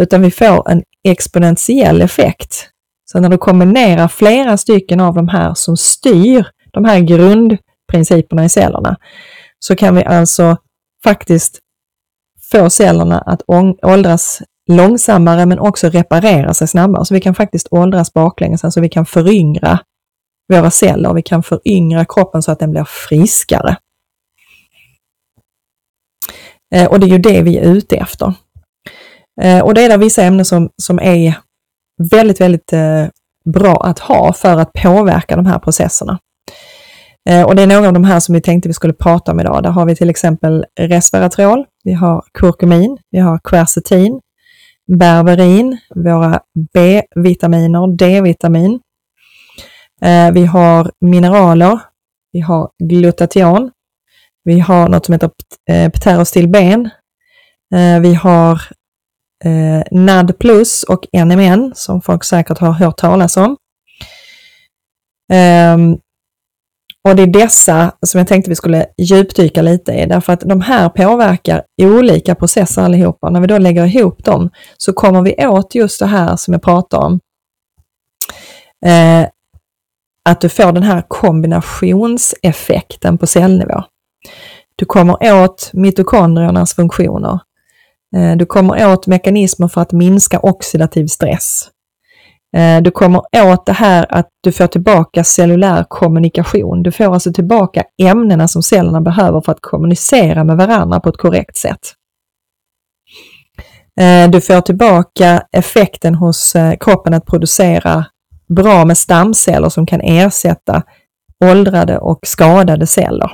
utan 0.00 0.22
vi 0.22 0.30
får 0.30 0.70
en 0.70 0.82
exponentiell 1.08 2.02
effekt. 2.02 2.70
Så 3.14 3.20
när 3.20 3.28
du 3.28 3.38
kombinerar 3.38 4.08
flera 4.08 4.56
stycken 4.56 5.00
av 5.00 5.14
de 5.14 5.28
här 5.28 5.54
som 5.54 5.76
styr 5.76 6.46
de 6.72 6.84
här 6.84 7.00
grundprinciperna 7.00 8.44
i 8.44 8.48
cellerna, 8.48 8.96
så 9.58 9.76
kan 9.76 9.94
vi 9.94 10.04
alltså 10.04 10.56
faktiskt 11.04 11.58
få 12.52 12.70
cellerna 12.70 13.18
att 13.18 13.42
åldras 13.82 14.42
långsammare 14.70 15.46
men 15.46 15.58
också 15.58 15.88
reparera 15.88 16.54
sig 16.54 16.68
snabbare. 16.68 17.04
Så 17.04 17.14
vi 17.14 17.20
kan 17.20 17.34
faktiskt 17.34 17.68
åldras 17.70 18.12
baklänges, 18.12 18.64
alltså 18.64 18.80
vi 18.80 18.88
kan 18.88 19.06
föryngra 19.06 19.78
våra 20.52 20.70
celler, 20.70 21.14
vi 21.14 21.22
kan 21.22 21.42
föryngra 21.42 22.04
kroppen 22.04 22.42
så 22.42 22.52
att 22.52 22.58
den 22.58 22.70
blir 22.70 22.86
friskare. 23.08 23.76
Eh, 26.74 26.86
och 26.86 27.00
det 27.00 27.06
är 27.06 27.10
ju 27.10 27.18
det 27.18 27.42
vi 27.42 27.58
är 27.58 27.72
ute 27.72 27.96
efter. 27.96 28.34
Eh, 29.42 29.60
och 29.60 29.74
det 29.74 29.82
är 29.82 29.88
där 29.88 29.98
vissa 29.98 30.22
ämnen 30.22 30.44
som, 30.44 30.70
som 30.82 30.98
är 30.98 31.34
väldigt, 32.02 32.40
väldigt 32.40 32.72
eh, 32.72 33.06
bra 33.44 33.76
att 33.84 33.98
ha 33.98 34.32
för 34.32 34.58
att 34.58 34.72
påverka 34.72 35.36
de 35.36 35.46
här 35.46 35.58
processerna. 35.58 36.18
Eh, 37.30 37.42
och 37.42 37.56
det 37.56 37.62
är 37.62 37.66
några 37.66 37.86
av 37.86 37.94
de 37.94 38.04
här 38.04 38.20
som 38.20 38.32
vi 38.32 38.40
tänkte 38.40 38.68
vi 38.68 38.74
skulle 38.74 38.92
prata 38.92 39.32
om 39.32 39.40
idag. 39.40 39.62
Där 39.62 39.70
har 39.70 39.86
vi 39.86 39.96
till 39.96 40.10
exempel 40.10 40.64
resveratrol, 40.80 41.64
vi 41.84 41.92
har 41.92 42.24
kurkumin, 42.38 42.98
vi 43.10 43.18
har 43.18 43.40
quercetin, 43.44 44.20
berberin, 44.98 45.78
våra 45.94 46.40
B-vitaminer, 46.74 47.96
D-vitamin. 47.96 48.80
Eh, 50.02 50.32
vi 50.32 50.46
har 50.46 50.90
mineraler, 51.00 51.80
vi 52.32 52.40
har 52.40 52.70
glutation, 52.84 53.70
vi 54.44 54.60
har 54.60 54.88
något 54.88 55.06
som 55.06 55.12
heter 55.12 55.30
pterostilben. 55.90 56.90
Vi 58.00 58.14
har 58.14 58.62
eh, 59.44 59.82
NAD 59.90 60.38
plus 60.38 60.82
och 60.82 61.06
NMN 61.12 61.72
som 61.74 62.02
folk 62.02 62.24
säkert 62.24 62.58
har 62.58 62.72
hört 62.72 62.96
talas 62.96 63.36
om. 63.36 63.56
Um, 65.32 65.98
och 67.08 67.16
det 67.16 67.22
är 67.22 67.26
dessa 67.26 67.92
som 68.06 68.18
jag 68.18 68.28
tänkte 68.28 68.50
vi 68.50 68.56
skulle 68.56 68.86
djupdyka 68.98 69.62
lite 69.62 69.92
i, 69.92 70.06
därför 70.06 70.32
att 70.32 70.40
de 70.40 70.60
här 70.60 70.88
påverkar 70.88 71.62
olika 71.82 72.34
processer 72.34 72.82
allihopa. 72.82 73.30
När 73.30 73.40
vi 73.40 73.46
då 73.46 73.58
lägger 73.58 73.86
ihop 73.86 74.24
dem 74.24 74.50
så 74.76 74.92
kommer 74.92 75.22
vi 75.22 75.46
åt 75.46 75.74
just 75.74 76.00
det 76.00 76.06
här 76.06 76.36
som 76.36 76.52
jag 76.52 76.62
pratar 76.62 76.98
om. 76.98 77.20
Eh, 78.86 79.28
att 80.24 80.40
du 80.40 80.48
får 80.48 80.72
den 80.72 80.82
här 80.82 81.02
kombinationseffekten 81.08 83.18
på 83.18 83.26
cellnivå. 83.26 83.84
Du 84.76 84.86
kommer 84.86 85.44
åt 85.44 85.70
mitokondriernas 85.72 86.74
funktioner. 86.74 87.40
Eh, 88.14 88.36
du 88.36 88.46
kommer 88.46 88.92
åt 88.92 89.06
mekanismer 89.06 89.68
för 89.68 89.80
att 89.80 89.92
minska 89.92 90.38
oxidativ 90.38 91.06
stress. 91.06 91.68
Eh, 92.56 92.82
du 92.82 92.90
kommer 92.90 93.22
åt 93.52 93.66
det 93.66 93.72
här 93.72 94.06
att 94.08 94.28
du 94.40 94.52
får 94.52 94.66
tillbaka 94.66 95.24
cellulär 95.24 95.84
kommunikation. 95.88 96.82
Du 96.82 96.92
får 96.92 97.14
alltså 97.14 97.32
tillbaka 97.32 97.84
ämnena 98.02 98.48
som 98.48 98.62
cellerna 98.62 99.00
behöver 99.00 99.40
för 99.40 99.52
att 99.52 99.60
kommunicera 99.60 100.44
med 100.44 100.56
varandra 100.56 101.00
på 101.00 101.08
ett 101.08 101.16
korrekt 101.16 101.56
sätt. 101.56 101.80
Eh, 104.00 104.30
du 104.30 104.40
får 104.40 104.60
tillbaka 104.60 105.42
effekten 105.52 106.14
hos 106.14 106.56
kroppen 106.80 107.14
att 107.14 107.26
producera 107.26 108.04
bra 108.48 108.84
med 108.84 108.98
stamceller 108.98 109.68
som 109.68 109.86
kan 109.86 110.00
ersätta 110.00 110.82
åldrade 111.44 111.98
och 111.98 112.18
skadade 112.22 112.86
celler. 112.86 113.32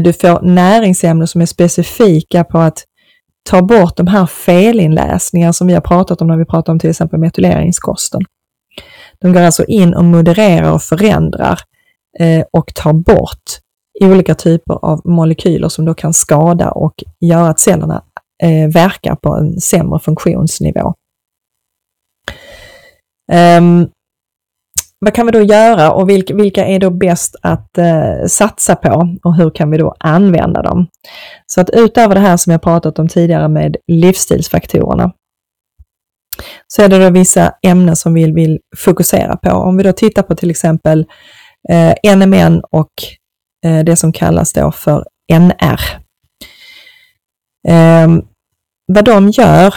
Du 0.00 0.12
får 0.12 0.42
näringsämnen 0.42 1.28
som 1.28 1.40
är 1.40 1.46
specifika 1.46 2.44
på 2.44 2.58
att 2.58 2.84
ta 3.50 3.62
bort 3.62 3.96
de 3.96 4.06
här 4.06 4.26
felinläsningarna 4.26 5.52
som 5.52 5.66
vi 5.66 5.74
har 5.74 5.80
pratat 5.80 6.20
om 6.20 6.28
när 6.28 6.36
vi 6.36 6.44
pratar 6.44 6.72
om 6.72 6.78
till 6.78 6.90
exempel 6.90 7.20
metyleringskosten. 7.20 8.20
De 9.20 9.32
går 9.32 9.40
alltså 9.40 9.64
in 9.64 9.94
och 9.94 10.04
modererar 10.04 10.72
och 10.72 10.82
förändrar 10.82 11.58
eh, 12.20 12.44
och 12.52 12.74
tar 12.74 12.92
bort 12.92 13.42
olika 14.00 14.34
typer 14.34 14.74
av 14.84 15.00
molekyler 15.04 15.68
som 15.68 15.84
då 15.84 15.94
kan 15.94 16.12
skada 16.12 16.70
och 16.70 16.94
göra 17.20 17.48
att 17.48 17.60
cellerna 17.60 18.04
eh, 18.42 18.68
verkar 18.68 19.14
på 19.14 19.34
en 19.34 19.60
sämre 19.60 19.98
funktionsnivå. 19.98 20.94
Um, 23.32 23.88
vad 25.04 25.14
kan 25.14 25.26
vi 25.26 25.32
då 25.32 25.42
göra 25.42 25.92
och 25.92 26.08
vilka, 26.08 26.34
vilka 26.34 26.66
är 26.66 26.78
då 26.78 26.90
bäst 26.90 27.36
att 27.42 27.78
eh, 27.78 28.26
satsa 28.28 28.76
på 28.76 29.16
och 29.22 29.36
hur 29.36 29.50
kan 29.50 29.70
vi 29.70 29.78
då 29.78 29.94
använda 29.98 30.62
dem? 30.62 30.86
Så 31.46 31.60
att 31.60 31.70
utöver 31.70 32.14
det 32.14 32.20
här 32.20 32.36
som 32.36 32.52
jag 32.52 32.62
pratat 32.62 32.98
om 32.98 33.08
tidigare 33.08 33.48
med 33.48 33.76
livsstilsfaktorerna 33.86 35.12
så 36.66 36.82
är 36.82 36.88
det 36.88 37.04
då 37.04 37.10
vissa 37.10 37.54
ämnen 37.62 37.96
som 37.96 38.14
vi 38.14 38.32
vill 38.32 38.58
fokusera 38.76 39.36
på. 39.36 39.50
Om 39.50 39.76
vi 39.76 39.82
då 39.82 39.92
tittar 39.92 40.22
på 40.22 40.34
till 40.34 40.50
exempel 40.50 41.06
eh, 41.68 42.16
NMN 42.16 42.62
och 42.70 42.92
eh, 43.66 43.84
det 43.84 43.96
som 43.96 44.12
kallas 44.12 44.52
då 44.52 44.72
för 44.72 45.04
NR. 45.32 45.80
Eh, 47.68 48.08
vad 48.86 49.04
de 49.04 49.28
gör 49.30 49.74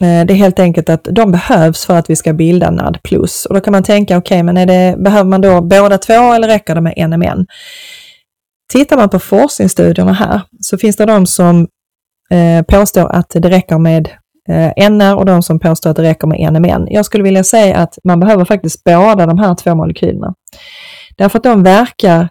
Eh, 0.00 0.26
det 0.26 0.32
är 0.32 0.36
helt 0.36 0.58
enkelt 0.58 0.88
att 0.88 1.04
de 1.04 1.32
behövs 1.32 1.86
för 1.86 1.96
att 1.96 2.10
vi 2.10 2.16
ska 2.16 2.32
bilda 2.32 2.70
NAD+. 2.70 2.98
Och 3.48 3.54
då 3.54 3.60
kan 3.60 3.72
man 3.72 3.82
tänka, 3.82 4.16
okej, 4.18 4.36
okay, 4.36 4.42
men 4.42 4.56
är 4.56 4.66
det, 4.66 4.96
behöver 4.98 5.30
man 5.30 5.40
då 5.40 5.60
båda 5.60 5.98
två 5.98 6.32
eller 6.32 6.48
räcker 6.48 6.74
det 6.74 6.80
med 6.80 7.10
NMN? 7.10 7.46
Tittar 8.72 8.96
man 8.96 9.08
på 9.08 9.18
forskningsstudierna 9.18 10.12
här 10.12 10.40
så 10.60 10.78
finns 10.78 10.96
det 10.96 11.06
de 11.06 11.26
som 11.26 11.68
eh, 12.30 12.62
påstår 12.68 13.12
att 13.12 13.30
det 13.30 13.50
räcker 13.50 13.78
med 13.78 14.08
eh, 14.48 14.90
NR 14.90 15.16
och 15.16 15.26
de 15.26 15.42
som 15.42 15.60
påstår 15.60 15.90
att 15.90 15.96
det 15.96 16.02
räcker 16.02 16.26
med 16.26 16.52
NMN. 16.52 16.88
Jag 16.90 17.04
skulle 17.04 17.24
vilja 17.24 17.44
säga 17.44 17.76
att 17.76 17.98
man 18.04 18.20
behöver 18.20 18.44
faktiskt 18.44 18.84
båda 18.84 19.26
de 19.26 19.38
här 19.38 19.54
två 19.54 19.74
molekylerna. 19.74 20.34
Därför 21.16 21.38
att 21.38 21.44
de 21.44 21.62
verkar 21.62 22.28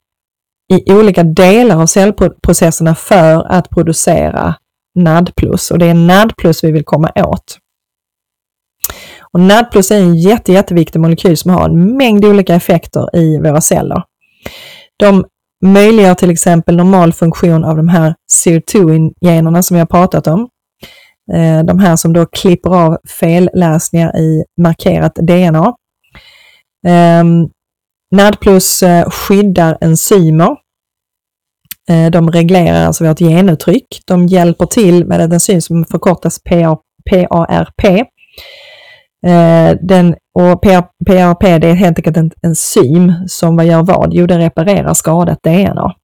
i 0.74 0.94
olika 0.94 1.24
delar 1.24 1.82
av 1.82 1.86
cellprocesserna 1.86 2.96
för 2.96 3.52
att 3.52 3.70
producera 3.70 4.56
NAD+, 5.04 5.32
och 5.72 5.80
det 5.80 5.86
är 5.86 5.94
NAD+, 5.94 6.34
vi 6.64 6.72
vill 6.72 6.84
komma 6.86 7.12
åt. 7.16 7.58
Och 9.34 9.40
NAD+, 9.40 9.66
är 9.76 9.94
en 9.94 10.16
jätte, 10.16 10.54
jätteviktig 10.54 11.00
molekyl 11.00 11.38
som 11.38 11.52
har 11.52 11.70
en 11.70 11.98
mängd 11.98 12.26
olika 12.26 12.56
effekter 12.56 13.16
i 13.16 13.38
våra 13.38 13.62
celler. 13.62 14.04
De 14.98 15.26
möjliggör 15.66 16.14
till 16.14 16.30
exempel 16.30 16.76
normal 16.76 17.14
funktion 17.14 17.64
av 17.64 17.78
de 17.78 17.88
här 17.88 18.16
CO2 18.32 19.12
generna 19.22 19.64
som 19.64 19.76
vi 19.76 19.80
har 19.80 19.88
pratat 19.88 20.28
om. 20.28 20.50
Eh, 21.34 21.64
de 21.64 21.80
här 21.80 21.96
som 21.96 22.14
då 22.14 22.26
klipper 22.26 22.70
av 22.70 22.98
felläsningar 23.20 24.18
i 24.18 24.44
markerat 24.62 25.16
DNA. 25.16 25.74
Ehm, 26.88 27.50
NAD 28.16 28.40
plus 28.40 28.84
eh, 28.84 29.10
skyddar 29.10 29.78
enzymer. 29.82 30.56
Eh, 31.90 32.12
de 32.12 32.32
reglerar 32.32 32.86
alltså 32.86 33.04
vårt 33.04 33.20
genuttryck. 33.20 34.02
De 34.06 34.28
hjälper 34.28 34.66
till 34.66 35.06
med 35.06 35.22
en 35.22 35.32
enzym 35.32 35.62
som 35.62 35.86
förkortas 35.86 36.40
PARP. 36.44 37.90
Eh, 39.26 39.78
den, 39.82 40.16
och 40.34 40.62
PARP 40.62 41.62
det 41.62 41.68
är 41.68 41.74
helt 41.74 42.00
enkelt 42.00 42.18
en 42.18 42.32
enzym 42.44 43.14
som 43.28 43.56
vad 43.56 43.66
gör 43.66 43.84
vad? 43.84 44.14
Jo, 44.14 44.26
den 44.26 44.40
reparerar 44.40 44.94
skadat 44.94 45.44
DNA. 45.44 45.96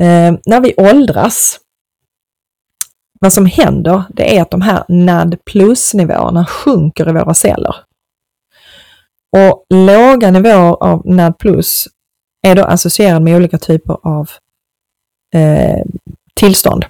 Eh, 0.00 0.34
när 0.46 0.60
vi 0.60 0.74
åldras 0.76 1.58
vad 3.20 3.32
som 3.32 3.46
händer, 3.46 4.02
det 4.10 4.36
är 4.36 4.42
att 4.42 4.50
de 4.50 4.60
här 4.60 4.84
NAD 4.88 5.36
plus-nivåerna 5.44 6.46
sjunker 6.46 7.08
i 7.08 7.12
våra 7.12 7.34
celler. 7.34 7.74
Och 9.36 9.66
låga 9.74 10.30
nivåer 10.30 10.82
av 10.82 11.02
NAD 11.04 11.38
plus 11.38 11.86
är 12.42 12.54
då 12.54 12.64
associerad 12.64 13.22
med 13.22 13.36
olika 13.36 13.58
typer 13.58 13.96
av 14.02 14.30
eh, 15.34 15.84
tillstånd. 16.34 16.84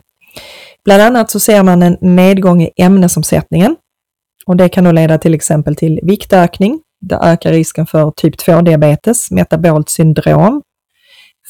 Bland 0.84 1.02
annat 1.02 1.30
så 1.30 1.40
ser 1.40 1.62
man 1.62 1.82
en 1.82 1.96
nedgång 2.00 2.62
i 2.62 2.70
ämnesomsättningen 2.76 3.76
och 4.46 4.56
det 4.56 4.68
kan 4.68 4.84
då 4.84 4.92
leda 4.92 5.18
till 5.18 5.34
exempel 5.34 5.76
till 5.76 6.00
viktökning. 6.02 6.80
Det 7.00 7.16
ökar 7.16 7.52
risken 7.52 7.86
för 7.86 8.10
typ 8.10 8.34
2-diabetes, 8.34 9.30
metabolt 9.30 9.88
syndrom, 9.88 10.62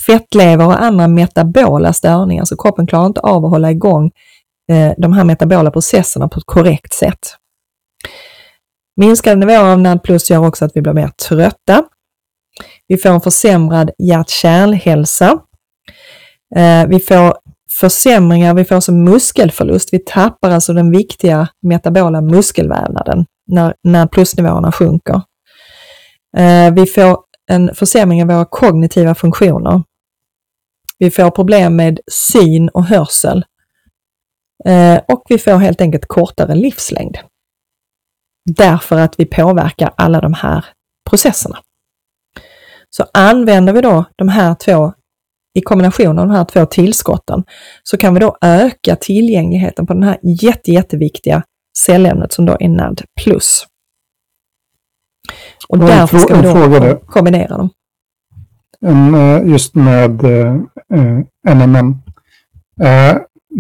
fettlever 0.07 0.67
och 0.67 0.83
andra 0.83 1.09
metabola 1.09 1.93
störningar, 1.93 2.45
så 2.45 2.57
kroppen 2.57 2.87
klarar 2.87 3.07
inte 3.07 3.21
av 3.21 3.45
att 3.45 3.51
hålla 3.51 3.71
igång 3.71 4.11
Eh, 4.71 4.93
de 4.99 5.13
här 5.13 5.25
metabola 5.25 5.71
processerna 5.71 6.29
på 6.29 6.39
ett 6.39 6.47
korrekt 6.47 6.93
sätt. 6.93 7.19
Minskade 8.97 9.37
nivåer 9.37 9.73
av 9.73 9.81
NAD 9.81 10.03
plus 10.03 10.31
gör 10.31 10.47
också 10.47 10.65
att 10.65 10.73
vi 10.75 10.83
blir 10.83 10.93
mer 10.93 11.09
trötta. 11.29 11.85
Vi 12.91 12.97
får 12.97 13.11
en 13.11 13.21
försämrad 13.21 13.91
hjärt-kärlhälsa. 13.99 15.39
Eh, 16.57 16.87
vi 16.89 17.01
får 17.01 17.37
försämringar, 17.81 18.55
vi 18.55 18.65
får 18.65 18.81
som 18.81 19.05
muskelförlust. 19.05 19.89
Vi 19.93 19.99
tappar 19.99 20.51
alltså 20.51 20.73
den 20.73 20.91
viktiga 20.91 21.49
metabola 21.63 22.21
muskelvävnaden 22.21 23.27
när 23.47 23.75
när 23.83 24.07
plusnivåerna 24.07 24.73
sjunker. 24.73 25.23
Eh, 26.37 26.75
vi 26.75 26.87
får 26.87 27.19
en 27.51 27.75
försämring 27.75 28.23
av 28.23 28.29
våra 28.29 28.45
kognitiva 28.45 29.15
funktioner. 29.15 29.83
Vi 30.99 31.11
får 31.11 31.31
problem 31.31 31.77
med 31.77 32.01
syn 32.13 32.69
och 32.69 32.85
hörsel 32.85 33.45
eh, 34.65 35.01
och 35.09 35.23
vi 35.29 35.39
får 35.39 35.57
helt 35.57 35.81
enkelt 35.81 36.07
kortare 36.07 36.55
livslängd. 36.55 37.19
Därför 38.57 38.99
att 38.99 39.15
vi 39.19 39.27
påverkar 39.27 39.95
alla 39.97 40.21
de 40.21 40.35
här 40.35 40.65
processerna. 41.11 41.59
Så 43.01 43.07
använder 43.15 43.73
vi 43.73 43.81
då 43.81 44.05
de 44.17 44.29
här 44.29 44.55
två 44.55 44.93
i 45.55 45.61
kombination 45.61 46.19
av 46.19 46.27
de 46.27 46.35
här 46.35 46.45
två 46.45 46.67
tillskotten 46.67 47.45
så 47.83 47.97
kan 47.97 48.15
vi 48.15 48.21
då 48.21 48.37
öka 48.41 48.97
tillgängligheten 48.97 49.87
på 49.87 49.93
den 49.93 50.03
här 50.03 50.19
jätte, 50.23 50.71
jätteviktiga 50.71 51.43
cellämnet 51.79 52.33
som 52.33 52.47
då 52.47 52.57
är 52.61 52.69
NAD+. 52.69 53.03
Och 55.69 55.79
därför 55.79 56.19
ska 56.19 56.41
vi 56.41 56.79
då 56.79 56.97
kombinera 56.97 57.57
dem. 57.57 57.71
Eh, 58.87 59.51
just 59.51 59.75
med 59.75 60.25
eh, 60.25 61.55
NMN. 61.55 61.99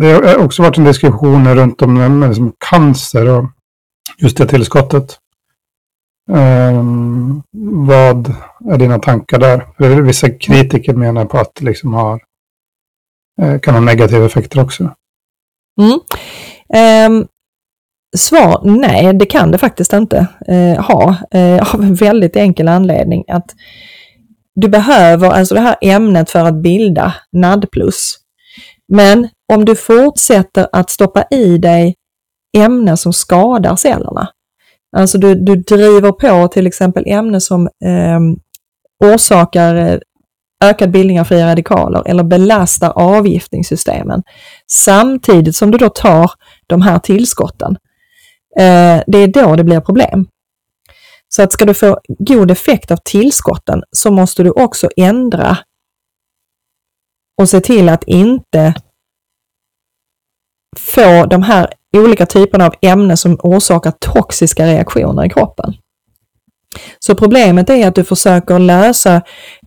Det 0.00 0.12
har 0.12 0.44
också 0.44 0.62
varit 0.62 0.78
en 0.78 0.84
diskussion 0.84 1.54
runt 1.54 1.82
om 1.82 2.22
liksom 2.28 2.52
cancer 2.70 3.28
och 3.28 3.44
just 4.18 4.36
det 4.36 4.46
tillskottet. 4.46 5.18
Um, 6.30 7.42
vad 7.86 8.34
är 8.70 8.78
dina 8.78 8.98
tankar 8.98 9.38
där? 9.38 9.66
För 9.78 10.02
vissa 10.02 10.30
kritiker 10.30 10.94
menar 10.94 11.24
på 11.24 11.38
att 11.38 11.54
det 11.54 11.64
liksom 11.64 11.94
har, 11.94 12.20
eh, 13.42 13.60
kan 13.60 13.74
ha 13.74 13.80
negativa 13.80 14.26
effekter 14.26 14.62
också. 14.62 14.94
Mm. 15.80 16.00
Um, 17.12 17.26
svar 18.16 18.60
nej, 18.64 19.14
det 19.14 19.26
kan 19.26 19.50
det 19.50 19.58
faktiskt 19.58 19.92
inte 19.92 20.26
uh, 20.50 20.80
ha. 20.80 21.16
Uh, 21.34 21.74
av 21.74 21.82
en 21.82 21.94
väldigt 21.94 22.36
enkel 22.36 22.68
anledning 22.68 23.24
att 23.28 23.54
du 24.54 24.68
behöver 24.68 25.30
alltså 25.30 25.54
det 25.54 25.60
här 25.60 25.76
ämnet 25.80 26.30
för 26.30 26.44
att 26.44 26.62
bilda 26.62 27.14
NAD+. 27.32 27.66
Men 28.88 29.28
om 29.52 29.64
du 29.64 29.76
fortsätter 29.76 30.68
att 30.72 30.90
stoppa 30.90 31.24
i 31.30 31.58
dig 31.58 31.94
ämnen 32.56 32.96
som 32.96 33.12
skadar 33.12 33.76
cellerna, 33.76 34.28
alltså 34.96 35.18
du, 35.18 35.34
du 35.34 35.56
driver 35.56 36.12
på 36.12 36.48
till 36.48 36.66
exempel 36.66 37.04
ämnen 37.06 37.40
som 37.40 37.68
ehm, 37.84 38.30
eh, 39.02 39.14
orsakar 39.14 40.00
ökad 40.64 40.90
bildning 40.90 41.20
av 41.20 41.24
fria 41.24 41.46
radikaler 41.46 42.02
eller 42.06 42.24
belastar 42.24 42.90
avgiftningssystemen 42.90 44.22
samtidigt 44.66 45.56
som 45.56 45.70
du 45.70 45.78
då 45.78 45.88
tar 45.88 46.30
de 46.66 46.82
här 46.82 46.98
tillskotten. 46.98 47.76
Eh, 48.58 49.02
det 49.06 49.18
är 49.18 49.32
då 49.32 49.56
det 49.56 49.64
blir 49.64 49.80
problem. 49.80 50.26
Så 51.28 51.42
att 51.42 51.52
ska 51.52 51.64
du 51.64 51.74
få 51.74 52.00
god 52.18 52.50
effekt 52.50 52.90
av 52.90 52.98
tillskotten 53.04 53.82
så 53.90 54.10
måste 54.10 54.42
du 54.42 54.50
också 54.50 54.88
ändra 54.96 55.58
och 57.40 57.48
se 57.48 57.60
till 57.60 57.88
att 57.88 58.04
inte 58.04 58.74
få 60.78 61.26
de 61.26 61.42
här 61.42 61.74
olika 61.96 62.26
typerna 62.26 62.66
av 62.66 62.74
ämnen 62.82 63.16
som 63.16 63.36
orsakar 63.42 63.92
toxiska 64.00 64.66
reaktioner 64.66 65.26
i 65.26 65.28
kroppen. 65.28 65.74
Så 66.98 67.14
problemet 67.14 67.70
är 67.70 67.88
att 67.88 67.94
du 67.94 68.04
försöker 68.04 68.58
lösa 68.58 69.14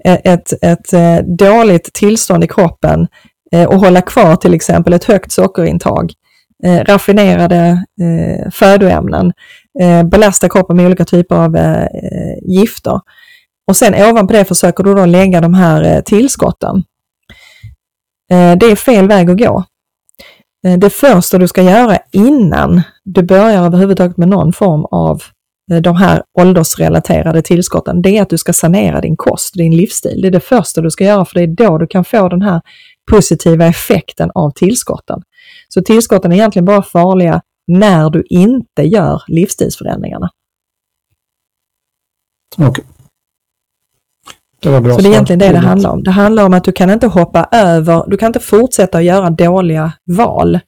eh, 0.06 0.20
ett, 0.24 0.54
ett 0.64 0.94
eh, 0.94 1.18
dåligt 1.38 1.94
tillstånd 1.94 2.44
i 2.44 2.48
kroppen 2.48 3.08
eh, 3.52 3.70
och 3.70 3.80
hålla 3.80 4.02
kvar 4.02 4.36
till 4.36 4.54
exempel 4.54 4.94
ett 4.94 5.04
högt 5.04 5.32
sockerintag, 5.32 6.14
raffinerade 6.66 7.86
födoämnen, 8.52 9.34
belasta 10.12 10.50
kroppen 10.50 10.78
med 10.78 10.86
olika 10.86 11.06
typer 11.06 11.36
av 11.36 11.58
gifter. 12.42 13.00
Och 13.68 13.76
sen 13.76 14.10
ovanpå 14.10 14.34
det 14.34 14.46
försöker 14.46 14.84
du 14.84 14.94
då 14.94 15.06
lägga 15.06 15.42
de 15.42 15.54
här 15.54 16.02
tillskotten. 16.02 16.84
Det 18.30 18.66
är 18.66 18.76
fel 18.76 19.08
väg 19.08 19.30
att 19.30 19.38
gå. 19.38 19.64
Eh, 20.64 20.78
det 20.78 20.90
första 20.90 21.38
du 21.38 21.48
ska 21.48 21.62
göra 21.62 21.98
innan 22.12 22.82
du 23.04 23.24
börjar 23.24 23.66
överhuvudtaget 23.66 24.18
med 24.18 24.28
någon 24.28 24.54
form 24.54 24.86
av 24.86 25.22
eh, 25.72 25.78
de 25.78 25.96
här 25.96 26.24
åldersrelaterade 26.40 27.42
tillskotten, 27.42 28.02
det 28.02 28.18
är 28.18 28.22
att 28.22 28.30
du 28.30 28.38
ska 28.38 28.54
sanera 28.54 29.02
din 29.02 29.18
kost, 29.18 29.54
din 29.54 29.76
livsstil. 29.76 30.22
Det 30.22 30.28
är 30.28 30.32
det 30.32 30.40
första 30.40 30.82
du 30.82 30.92
ska 30.92 31.04
göra 31.04 31.26
för 31.26 31.34
det 31.36 31.42
är 31.42 31.48
då 31.68 31.78
du 31.78 31.88
kan 31.88 32.06
få 32.06 32.30
den 32.30 32.42
här 32.42 32.62
positiva 33.12 33.66
effekten 33.66 34.32
av 34.36 34.52
tillskotten. 34.52 35.22
Så 35.68 35.82
tillskotten 35.82 36.32
är 36.32 36.36
egentligen 36.36 36.66
bara 36.66 36.84
farliga 36.84 37.42
när 37.68 38.10
du 38.10 38.24
inte 38.30 38.82
gör 38.84 39.22
livsstilsförändringarna. 39.28 40.30
Okay. 42.58 42.86
Det 44.64 44.70
var 44.70 44.82
bra 44.82 44.94
Så 44.94 45.02
det 45.02 45.08
är 45.08 45.12
egentligen 45.12 45.40
det 45.40 45.52
det 45.52 45.58
handlar 45.58 45.90
om. 45.90 46.04
Det 46.04 46.12
handlar 46.12 46.46
om 46.46 46.54
att 46.54 46.64
du 46.64 46.72
kan 46.72 46.90
inte 46.90 47.08
hoppa 47.08 47.48
över, 47.52 48.04
du 48.08 48.18
kan 48.18 48.28
inte 48.28 48.40
fortsätta 48.40 48.98
att 48.98 49.04
göra 49.04 49.30
dåliga 49.30 49.92
val 50.12 50.60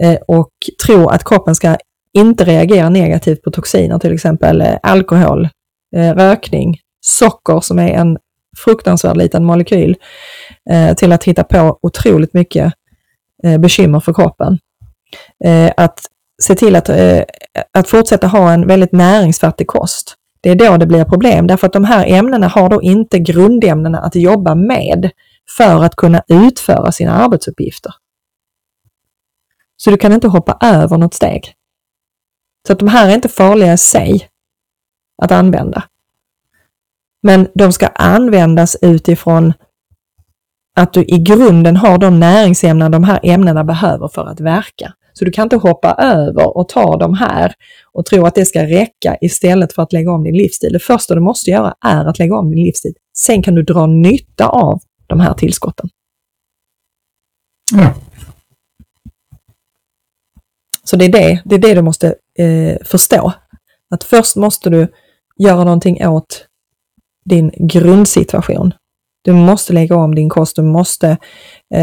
eh, 0.00 0.18
och 0.26 0.50
tro 0.86 1.08
att 1.08 1.24
kroppen 1.24 1.54
ska 1.54 1.76
inte 2.12 2.44
reagera 2.44 2.88
negativt 2.88 3.42
på 3.42 3.50
toxiner, 3.50 3.98
till 3.98 4.12
exempel 4.12 4.60
eh, 4.60 4.74
alkohol, 4.82 5.48
eh, 5.96 6.14
rökning, 6.14 6.78
socker 7.00 7.60
som 7.60 7.78
är 7.78 7.88
en 7.88 8.18
fruktansvärd 8.64 9.16
liten 9.16 9.44
molekyl, 9.44 9.96
till 10.96 11.12
att 11.12 11.24
hitta 11.24 11.44
på 11.44 11.78
otroligt 11.82 12.34
mycket 12.34 12.72
bekymmer 13.58 14.00
för 14.00 14.12
kroppen. 14.12 14.58
Att 15.76 16.00
se 16.42 16.54
till 16.54 16.76
att, 16.76 16.90
att 17.78 17.88
fortsätta 17.88 18.26
ha 18.26 18.52
en 18.52 18.66
väldigt 18.66 18.92
näringsfattig 18.92 19.66
kost 19.66 20.16
det 20.40 20.50
är 20.50 20.54
då 20.54 20.76
det 20.76 20.86
blir 20.86 21.04
problem 21.04 21.46
därför 21.46 21.66
att 21.66 21.72
de 21.72 21.84
här 21.84 22.06
ämnena 22.08 22.48
har 22.48 22.68
då 22.68 22.82
inte 22.82 23.18
grundämnena 23.18 23.98
att 23.98 24.14
jobba 24.14 24.54
med 24.54 25.10
för 25.56 25.84
att 25.84 25.96
kunna 25.96 26.22
utföra 26.28 26.92
sina 26.92 27.12
arbetsuppgifter. 27.12 27.94
Så 29.76 29.90
du 29.90 29.96
kan 29.96 30.12
inte 30.12 30.28
hoppa 30.28 30.58
över 30.60 30.98
något 30.98 31.14
steg. 31.14 31.54
Så 32.66 32.72
att 32.72 32.78
de 32.78 32.88
här 32.88 33.10
är 33.10 33.14
inte 33.14 33.28
farliga 33.28 33.72
i 33.72 33.78
sig 33.78 34.28
att 35.22 35.32
använda. 35.32 35.84
Men 37.22 37.48
de 37.54 37.72
ska 37.72 37.86
användas 37.86 38.76
utifrån 38.82 39.52
att 40.76 40.92
du 40.92 41.04
i 41.04 41.18
grunden 41.18 41.76
har 41.76 41.98
de 41.98 42.20
näringsämnen 42.20 42.90
de 42.90 43.04
här 43.04 43.20
ämnena 43.22 43.64
behöver 43.64 44.08
för 44.08 44.26
att 44.26 44.40
verka. 44.40 44.94
Så 45.20 45.24
du 45.24 45.30
kan 45.30 45.42
inte 45.42 45.56
hoppa 45.56 45.94
över 45.94 46.56
och 46.56 46.68
ta 46.68 46.96
de 46.96 47.14
här 47.14 47.54
och 47.92 48.06
tro 48.06 48.26
att 48.26 48.34
det 48.34 48.46
ska 48.46 48.62
räcka 48.66 49.16
istället 49.20 49.72
för 49.72 49.82
att 49.82 49.92
lägga 49.92 50.12
om 50.12 50.24
din 50.24 50.36
livsstil. 50.36 50.72
Det 50.72 50.78
första 50.78 51.14
du 51.14 51.20
måste 51.20 51.50
göra 51.50 51.74
är 51.84 52.04
att 52.04 52.18
lägga 52.18 52.36
om 52.36 52.50
din 52.50 52.64
livsstil. 52.64 52.94
Sen 53.16 53.42
kan 53.42 53.54
du 53.54 53.62
dra 53.62 53.86
nytta 53.86 54.48
av 54.48 54.80
de 55.06 55.20
här 55.20 55.34
tillskotten. 55.34 55.88
Ja. 57.72 57.94
Så 60.84 60.96
det 60.96 61.04
är 61.04 61.12
det, 61.12 61.42
det, 61.44 61.54
är 61.54 61.58
det 61.58 61.74
du 61.74 61.82
måste 61.82 62.14
eh, 62.38 62.76
förstå. 62.84 63.32
Att 63.90 64.04
först 64.04 64.36
måste 64.36 64.70
du 64.70 64.88
göra 65.38 65.64
någonting 65.64 66.06
åt 66.06 66.46
din 67.24 67.50
grundsituation. 67.58 68.74
Du 69.22 69.32
måste 69.32 69.72
lägga 69.72 69.96
om 69.96 70.14
din 70.14 70.28
kost, 70.28 70.56
du 70.56 70.62
måste 70.62 71.18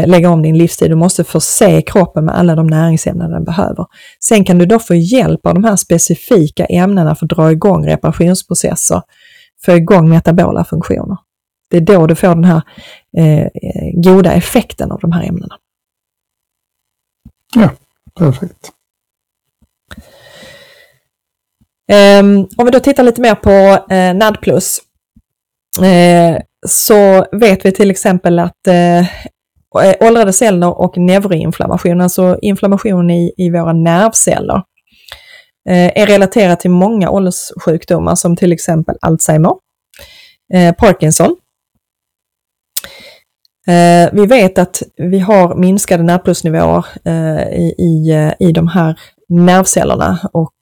lägga 0.06 0.30
om 0.30 0.42
din 0.42 0.58
livsstil, 0.58 0.88
du 0.88 0.94
måste 0.94 1.24
förse 1.24 1.82
kroppen 1.82 2.24
med 2.24 2.38
alla 2.38 2.54
de 2.54 2.66
näringsämnen 2.66 3.30
den 3.30 3.44
behöver. 3.44 3.86
Sen 4.20 4.44
kan 4.44 4.58
du 4.58 4.66
då 4.66 4.78
få 4.78 4.94
hjälp 4.94 5.46
av 5.46 5.54
de 5.54 5.64
här 5.64 5.76
specifika 5.76 6.64
ämnena 6.64 7.14
för 7.14 7.26
att 7.26 7.30
dra 7.30 7.52
igång 7.52 7.86
reparationsprocesser, 7.86 9.02
få 9.64 9.72
igång 9.72 10.08
metabola 10.08 10.64
funktioner. 10.64 11.16
Det 11.70 11.76
är 11.76 11.80
då 11.80 12.06
du 12.06 12.14
får 12.14 12.28
den 12.28 12.44
här 12.44 12.62
eh, 13.16 13.46
goda 13.94 14.32
effekten 14.32 14.92
av 14.92 15.00
de 15.00 15.12
här 15.12 15.22
ämnena. 15.22 15.54
Ja, 17.54 17.70
perfekt. 18.18 18.72
Um, 22.20 22.48
om 22.56 22.64
vi 22.64 22.70
då 22.70 22.80
tittar 22.80 23.02
lite 23.02 23.20
mer 23.20 23.34
på 23.34 23.50
eh, 23.94 24.14
NAD+, 24.14 24.36
eh, 25.82 26.42
så 26.66 27.26
vet 27.32 27.64
vi 27.64 27.72
till 27.72 27.90
exempel 27.90 28.38
att 28.38 28.66
eh, 28.66 29.06
Eh, 29.82 29.94
åldrade 30.08 30.32
celler 30.32 30.78
och 30.80 30.98
neuroinflammation, 30.98 32.00
alltså 32.00 32.38
inflammation 32.42 33.10
i, 33.10 33.32
i 33.36 33.50
våra 33.50 33.72
nervceller, 33.72 34.62
eh, 35.68 36.02
är 36.02 36.06
relaterat 36.06 36.60
till 36.60 36.70
många 36.70 37.10
ålderssjukdomar 37.10 38.14
som 38.14 38.36
till 38.36 38.52
exempel 38.52 38.96
Alzheimer, 39.00 39.52
eh, 40.54 40.74
Parkinson. 40.74 41.36
Vi 44.12 44.26
vet 44.26 44.58
att 44.58 44.82
vi 44.96 45.18
har 45.18 45.54
minskade 45.54 46.02
nervplusnivåer 46.02 46.84
i, 47.52 47.74
i, 47.78 48.32
i 48.38 48.52
de 48.52 48.68
här 48.68 49.00
nervcellerna 49.28 50.18
och 50.32 50.54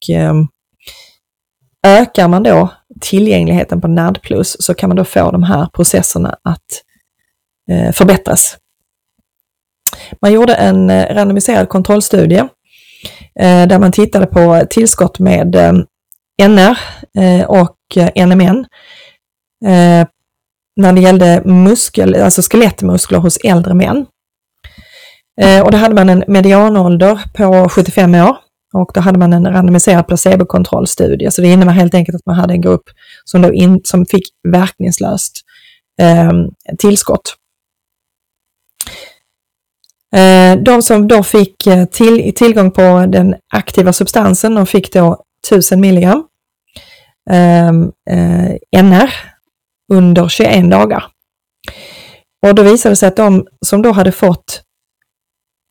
ökar 1.87 2.29
man 2.29 2.43
då 2.43 2.69
tillgängligheten 3.01 3.81
på 3.81 3.89
NAD+, 3.89 4.19
så 4.45 4.75
kan 4.75 4.89
man 4.89 4.97
då 4.97 5.05
få 5.05 5.31
de 5.31 5.43
här 5.43 5.67
processerna 5.67 6.39
att 6.43 6.83
förbättras. 7.95 8.59
Man 10.23 10.33
gjorde 10.33 10.55
en 10.55 10.91
eh, 10.91 11.15
randomiserad 11.15 11.69
kontrollstudie 11.69 12.49
eh, 13.41 13.67
där 13.67 13.79
man 13.79 13.93
tittade 13.93 14.27
på 14.27 14.63
tillskott 14.71 15.19
med 15.19 15.55
eh, 15.55 15.73
NR 16.49 16.79
och 17.49 17.77
NMN 18.27 18.67
när 20.77 20.93
det 20.93 21.01
gällde 21.01 21.43
muskel, 21.45 22.15
alltså 22.15 22.43
skelettmuskler 22.43 23.19
hos 23.19 23.37
äldre 23.37 23.75
män. 23.75 24.07
och 25.65 25.71
då 25.71 25.79
hade 25.79 25.95
man 25.95 26.09
en 26.09 26.25
medianålder 26.27 27.21
på 27.35 27.69
75 27.69 28.15
år 28.15 28.37
och 28.75 28.91
då 28.95 29.01
hade 29.01 29.19
man 29.19 29.33
en 29.33 29.47
randomiserad 29.47 30.07
placebokontrollstudie. 30.07 31.31
Så 31.31 31.43
det 31.43 31.49
innebär 31.49 31.73
helt 31.73 31.95
enkelt 31.95 32.17
att 32.17 32.27
man 32.27 32.37
hade 32.37 32.55
en 32.55 32.61
grupp 32.61 32.85
som, 33.25 33.43
då 33.43 33.53
in, 33.53 33.81
som 33.85 34.07
fick 34.07 34.25
verkningslöst 34.49 35.33
eh, 36.01 36.33
tillskott. 36.79 37.35
Eh, 40.15 40.57
de 40.63 40.83
som 40.83 41.09
då 41.09 41.23
fick 41.23 41.67
eh, 41.67 41.85
till, 41.85 42.35
tillgång 42.35 42.71
på 42.71 43.07
den 43.09 43.35
aktiva 43.53 43.93
substansen, 43.93 44.55
de 44.55 44.67
fick 44.67 44.93
då 44.93 45.23
1000 45.47 45.81
milligram 45.81 46.25
ehm, 47.31 47.93
eh, 48.11 48.83
NR 48.83 49.11
under 49.93 50.29
21 50.29 50.71
dagar. 50.71 51.05
Och 52.47 52.55
då 52.55 52.63
visade 52.63 52.93
det 52.93 52.97
sig 52.97 53.09
att 53.09 53.17
de 53.17 53.47
som 53.67 53.83
då 53.83 53.93
hade 53.93 54.13
fått 54.13 54.63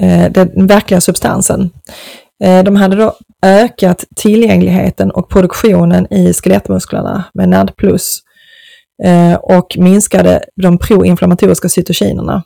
eh, 0.03 0.31
den 0.31 0.67
verkliga 0.67 1.01
substansen, 1.01 1.71
Eh, 2.43 2.63
de 2.63 2.75
hade 2.75 2.95
då 2.95 3.13
ökat 3.41 4.05
tillgängligheten 4.15 5.11
och 5.11 5.29
produktionen 5.29 6.13
i 6.13 6.33
skelettmusklerna 6.33 7.23
med 7.33 7.49
NAD+, 7.49 7.71
eh, 9.03 9.33
och 9.33 9.77
minskade 9.77 10.43
de 10.61 10.77
proinflammatoriska 10.77 11.69
cytokinerna. 11.69 12.43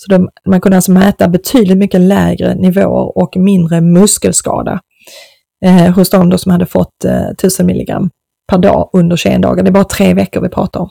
Så 0.00 0.10
de, 0.10 0.28
man 0.46 0.60
kunde 0.60 0.76
alltså 0.76 0.92
mäta 0.92 1.28
betydligt 1.28 1.78
mycket 1.78 2.00
lägre 2.00 2.54
nivåer 2.54 3.18
och 3.18 3.36
mindre 3.36 3.80
muskelskada 3.80 4.80
eh, 5.64 5.94
hos 5.94 6.10
de 6.10 6.38
som 6.38 6.52
hade 6.52 6.66
fått 6.66 7.04
eh, 7.04 7.28
1000 7.28 7.66
milligram 7.66 8.10
per 8.48 8.58
dag 8.58 8.90
under 8.92 9.16
21 9.16 9.42
dagar. 9.42 9.62
Det 9.62 9.70
är 9.70 9.72
bara 9.72 9.84
tre 9.84 10.14
veckor 10.14 10.40
vi 10.40 10.48
pratar 10.48 10.80
om. 10.80 10.90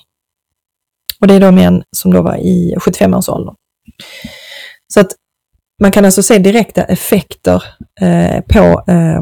Och 1.22 1.28
det 1.28 1.34
är 1.34 1.39
de 1.39 1.56
män 1.56 1.84
som 1.96 2.13
då 2.13 2.22
var 2.22 2.36
i 2.36 2.76
75-årsåldern. 2.78 3.56
Så 4.93 5.00
att 5.00 5.12
man 5.82 5.91
kan 5.91 6.06
alltså 6.06 6.24
se 6.24 6.38
direkta 6.38 6.84
effekter 6.84 7.63
eh, 8.02 8.41
på 8.41 8.91
eh, 8.91 9.22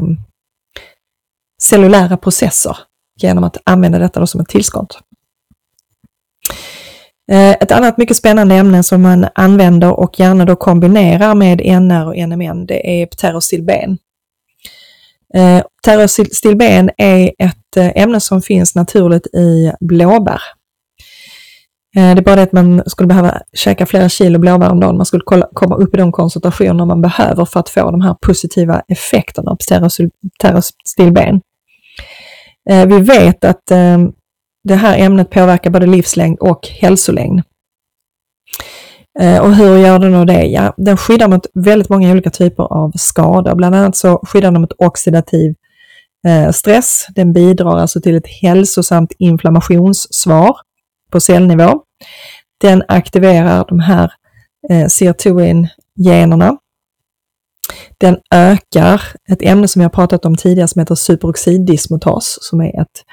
cellulära 1.62 2.16
processer 2.16 2.76
genom 3.20 3.44
att 3.44 3.56
använda 3.64 3.98
detta 3.98 4.26
som 4.26 4.40
ett 4.40 4.48
tillskott. 4.48 4.98
Eh, 7.32 7.50
ett 7.50 7.72
annat 7.72 7.98
mycket 7.98 8.16
spännande 8.16 8.54
ämne 8.54 8.82
som 8.82 9.02
man 9.02 9.26
använder 9.34 10.00
och 10.00 10.20
gärna 10.20 10.44
då 10.44 10.56
kombinerar 10.56 11.34
med 11.34 11.60
NR 11.60 12.06
och 12.06 12.28
NMN, 12.28 12.66
det 12.66 13.02
är 13.02 13.06
pterostilben. 13.06 13.98
Eh, 15.34 15.62
pterostilben 15.84 16.90
är 16.96 17.32
ett 17.38 17.76
eh, 17.76 18.02
ämne 18.02 18.20
som 18.20 18.42
finns 18.42 18.74
naturligt 18.74 19.26
i 19.26 19.72
blåbär. 19.80 20.40
Eh, 21.96 22.14
det 22.14 22.20
är 22.20 22.22
bara 22.22 22.36
det 22.36 22.42
att 22.42 22.52
man 22.52 22.82
skulle 22.86 23.06
behöva 23.06 23.40
käka 23.52 23.86
flera 23.86 24.08
kilo 24.08 24.38
blåbär 24.38 24.70
om 24.70 24.80
dagen. 24.80 24.96
Man 24.96 25.06
skulle 25.06 25.22
komma 25.54 25.76
upp 25.76 25.94
i 25.94 25.98
de 25.98 26.12
koncentrationer 26.12 26.84
man 26.84 27.02
behöver 27.02 27.44
för 27.44 27.60
att 27.60 27.68
få 27.68 27.90
de 27.90 28.00
här 28.00 28.14
positiva 28.20 28.82
effekterna 28.88 29.50
av 29.50 29.58
pterostilben. 30.40 31.40
Vi 32.86 32.98
vet 33.00 33.44
att 33.44 33.70
ehm, 33.70 34.12
det 34.66 34.74
här 34.74 34.98
ämnet 34.98 35.30
påverkar 35.30 35.70
både 35.70 35.86
livslängd 35.86 36.38
och 36.38 36.68
hälsolängd. 36.68 37.42
Eh, 39.20 39.38
och 39.38 39.54
hur 39.54 39.78
gör 39.78 39.98
den 39.98 40.12
då 40.12 40.24
det? 40.24 40.46
Ja, 40.46 40.74
den 40.76 40.96
skyddar 40.96 41.28
mot 41.28 41.46
väldigt 41.54 41.88
många 41.88 42.12
olika 42.12 42.30
typer 42.30 42.62
av 42.62 42.92
skador. 42.94 43.54
Bland 43.54 43.74
annat 43.74 43.96
så 43.96 44.18
skyddar 44.18 44.50
den 44.50 44.60
mot 44.60 44.72
oxidativ 44.78 45.54
eh, 46.26 46.50
stress. 46.50 47.06
Den 47.14 47.32
bidrar 47.32 47.78
alltså 47.78 48.00
till 48.00 48.16
ett 48.16 48.26
hälsosamt 48.42 49.12
inflammationssvar 49.18 50.56
på 51.10 51.20
cellnivå. 51.20 51.82
Den 52.60 52.82
aktiverar 52.88 53.64
de 53.68 53.80
här 53.80 54.12
eh, 54.70 54.86
sirtuin-generna. 54.86 56.56
Den 57.98 58.18
ökar 58.34 59.02
ett 59.30 59.42
ämne 59.42 59.68
som 59.68 59.82
jag 59.82 59.92
pratat 59.92 60.24
om 60.24 60.36
tidigare 60.36 60.68
som 60.68 60.80
heter 60.80 60.94
superoxiddismutas 60.94 62.38
som 62.40 62.60
är 62.60 62.80
ett 62.80 63.04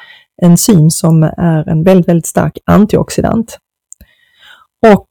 enzym 0.44 0.90
som 0.90 1.24
är 1.24 1.70
en 1.70 1.84
väldigt, 1.84 2.08
väldigt 2.08 2.28
stark 2.28 2.58
antioxidant. 2.66 3.58
Och 4.88 5.08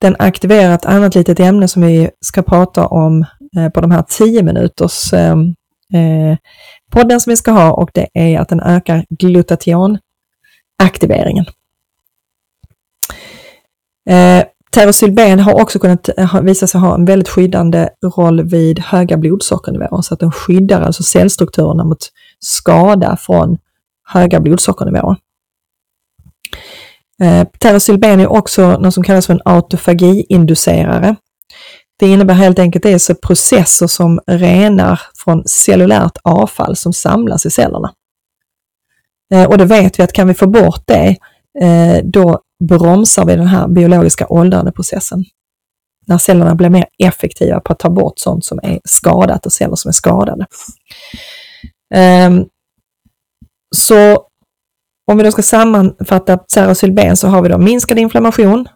den 0.00 0.16
aktiverar 0.18 0.74
ett 0.74 0.86
annat 0.86 1.14
litet 1.14 1.40
ämne 1.40 1.68
som 1.68 1.82
vi 1.82 2.10
ska 2.20 2.42
prata 2.42 2.86
om 2.86 3.24
eh, 3.56 3.68
på 3.68 3.80
de 3.80 3.90
här 3.90 4.04
10 4.08 4.42
minuters 4.42 5.12
eh, 5.12 5.36
eh, 5.94 6.36
podden 6.90 7.20
som 7.20 7.30
vi 7.30 7.36
ska 7.36 7.50
ha 7.50 7.72
och 7.72 7.90
det 7.94 8.08
är 8.14 8.38
att 8.38 8.48
den 8.48 8.60
ökar 8.60 9.04
glutationaktiveringen. 9.08 11.44
Eh, 14.10 14.44
Terosylben 14.74 15.40
har 15.40 15.60
också 15.60 15.78
kunnat 15.78 16.08
visa 16.42 16.66
sig 16.66 16.80
ha 16.80 16.94
en 16.94 17.04
väldigt 17.04 17.28
skyddande 17.28 17.88
roll 18.16 18.42
vid 18.42 18.78
höga 18.78 19.16
blodsockernivåer, 19.16 20.02
så 20.02 20.14
att 20.14 20.20
den 20.20 20.32
skyddar 20.32 20.82
alltså 20.82 21.02
cellstrukturerna 21.02 21.84
mot 21.84 21.98
skada 22.40 23.16
från 23.16 23.58
höga 24.04 24.40
blodsockernivåer. 24.40 25.16
Eh, 27.22 27.46
är 28.20 28.26
också 28.26 28.78
något 28.78 28.94
som 28.94 29.04
kallas 29.04 29.26
för 29.26 29.34
en 29.34 29.40
autofagiinducerare. 29.44 31.16
Det 31.98 32.06
innebär 32.06 32.34
helt 32.34 32.58
enkelt 32.58 32.82
det 32.82 32.90
är 32.90 32.98
processer 33.14 33.86
som 33.86 34.20
renar 34.26 35.00
från 35.24 35.42
cellulärt 35.46 36.18
avfall 36.22 36.76
som 36.76 36.92
samlas 36.92 37.46
i 37.46 37.50
cellerna. 37.50 37.92
Eh, 39.34 39.44
och 39.44 39.58
det 39.58 39.64
vet 39.64 39.98
vi 39.98 40.02
att 40.02 40.12
kan 40.12 40.28
vi 40.28 40.34
få 40.34 40.46
bort 40.46 40.82
det, 40.86 41.16
eh, 41.60 42.04
då 42.04 42.40
bromsar 42.68 43.24
vi 43.24 43.36
den 43.36 43.46
här 43.46 43.68
biologiska 43.68 44.26
åldrandeprocessen. 44.28 45.24
När 46.06 46.18
cellerna 46.18 46.54
blir 46.54 46.70
mer 46.70 46.86
effektiva 46.98 47.60
på 47.60 47.72
att 47.72 47.78
ta 47.78 47.90
bort 47.90 48.18
sånt 48.18 48.44
som 48.44 48.60
är 48.62 48.80
skadat 48.84 49.46
och 49.46 49.52
celler 49.52 49.76
som 49.76 49.88
är 49.88 49.92
skadade. 49.92 50.46
Ehm, 51.94 52.44
så 53.74 54.26
om 55.10 55.16
vi 55.16 55.24
då 55.24 55.30
ska 55.30 55.42
sammanfatta 55.42 56.36
Pterosylben 56.36 57.16
så 57.16 57.28
har 57.28 57.42
vi 57.42 57.48
då 57.48 57.58
minskad 57.58 57.98
inflammation, 57.98 58.68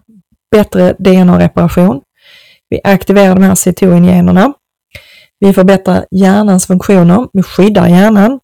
bättre 0.50 0.92
DNA-reparation, 0.98 2.00
vi 2.70 2.80
aktiverar 2.84 3.34
de 3.34 3.42
här 3.42 3.54
cytogenerna. 3.54 4.52
vi 5.40 5.52
förbättrar 5.52 6.06
hjärnans 6.10 6.66
funktioner, 6.66 7.28
vi 7.32 7.42
skyddar 7.42 7.88
hjärnan, 7.88 8.40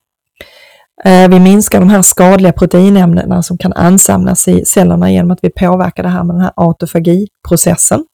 eh, 1.05 1.29
vi 1.29 1.41
minskar 1.41 1.81
de 1.81 1.91
här 1.91 2.03
skadliga 2.03 2.53
proteinämnena 2.53 3.43
som 3.43 3.59
kan 3.59 3.73
ansamlas 3.73 4.49
i 4.49 4.65
cellerna 4.65 5.11
genom 5.11 5.31
att 5.31 5.39
vi 5.43 5.51
påverkar 5.51 6.03
det 6.03 6.09
här 6.09 6.25
med 6.25 6.37
den 6.37 6.43
här 6.43 6.53
autofagiprocessen. 6.57 8.05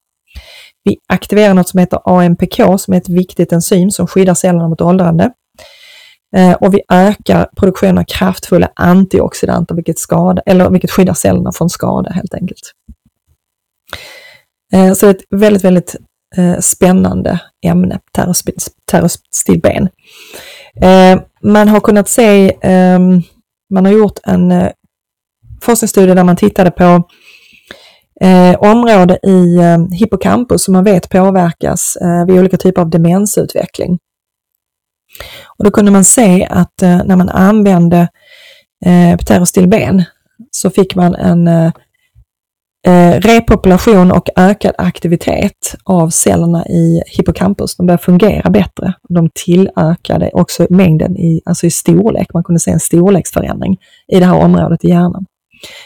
Vi 0.85 0.96
aktiverar 1.09 1.55
något 1.55 1.68
som 1.68 1.81
heter 1.81 2.00
AMPK 2.05 2.79
som 2.79 2.94
är 2.94 2.98
ett 2.98 3.09
viktigt 3.09 3.53
enzym 3.53 3.90
som 3.90 4.07
skyddar 4.07 4.35
cellerna 4.35 4.68
mot 4.68 4.81
åldrande. 4.81 5.31
Eh, 6.37 6.53
och 6.53 6.75
vi 6.75 6.83
ökar 6.93 7.49
produktionen 7.57 7.99
av 7.99 8.05
kraftfulla 8.05 8.71
antioxidanter 8.77 9.75
vilket, 9.75 9.99
skada, 9.99 10.43
eller 10.47 10.71
vilket 10.71 10.90
skyddar 10.90 11.14
cellerna 11.14 11.53
från 11.53 11.71
skada 11.71 12.11
helt 12.11 12.35
enkelt. 12.35 12.73
Eh, 14.73 14.93
så 14.93 15.07
det 15.07 15.12
är 15.12 15.14
ett 15.14 15.40
väldigt, 15.40 15.64
väldigt 15.64 15.97
eh, 16.37 16.59
spännande 16.59 17.40
ämne, 17.66 18.01
pterostilben. 18.90 19.88
Man 21.43 21.69
har 21.69 21.81
kunnat 21.81 22.09
se, 22.09 22.57
ehm, 22.62 23.23
man 23.75 23.85
har 23.85 23.93
gjort 23.93 24.19
en 24.23 24.71
forskningsstudie 25.61 26.14
där 26.14 26.25
man 26.25 26.37
tittade 26.37 26.71
på 26.71 27.03
område 28.59 29.19
i 29.23 29.59
hippocampus 29.95 30.64
som 30.64 30.73
man 30.73 30.85
vet 30.85 31.09
påverkas 31.11 31.97
vid 32.27 32.38
olika 32.38 32.57
typer 32.57 32.83
av 32.83 32.90
demensutveckling. 32.90 33.99
Och 35.59 35.64
då 35.64 35.70
kunde 35.70 35.90
man 35.90 36.05
se 36.05 36.46
att 36.51 36.83
eh, 36.83 37.05
när 37.05 37.16
man 37.16 37.29
använde 37.29 38.09
eh, 38.87 39.16
pterostilben 39.16 40.05
så 40.51 40.70
fick 40.70 40.94
man 40.94 41.14
en 41.14 41.49
eh, 41.49 41.73
eh, 42.87 43.20
repopulation 43.20 44.12
och 44.12 44.29
ökad 44.37 44.75
aktivitet 44.79 45.75
av 45.85 46.11
cellerna 46.11 46.66
i 46.66 47.03
hippocampus. 47.07 47.77
De 47.77 47.87
började 47.87 48.03
fungera 48.03 48.51
bättre. 48.51 48.92
De 49.09 49.31
tillökade 49.35 50.31
också 50.33 50.66
mängden 50.70 51.16
i, 51.16 51.42
alltså 51.44 51.66
i 51.66 51.70
storlek. 51.70 52.27
Man 52.35 52.44
kunde 52.44 52.61
se 52.61 52.70
en 52.70 52.81
storleksförändring 52.81 53.79
i 54.09 54.20
det 54.20 54.27
här 54.27 54.37
området 54.37 54.85
i 54.85 54.88
hjärnan. 54.88 55.27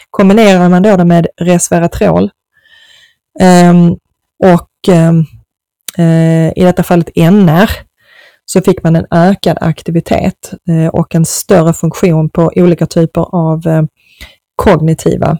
Kombinerar 0.09 0.69
man 0.69 0.83
då 0.83 0.97
det 0.97 1.05
med 1.05 1.27
resveratrol 1.41 2.29
eh, 3.39 3.73
och 4.43 4.95
ehm, 4.95 5.25
eh, 5.97 6.47
i 6.55 6.63
detta 6.63 6.83
fallet 6.83 7.09
NR 7.15 7.69
så 8.45 8.61
fick 8.61 8.83
man 8.83 8.95
en 8.95 9.05
ökad 9.11 9.57
aktivitet 9.61 10.53
eh, 10.69 10.87
och 10.87 11.15
en 11.15 11.25
större 11.25 11.73
funktion 11.73 12.29
på 12.29 12.51
olika 12.55 12.85
typer 12.85 13.35
av 13.35 13.67
eh, 13.67 13.83
kognitiva 14.55 15.37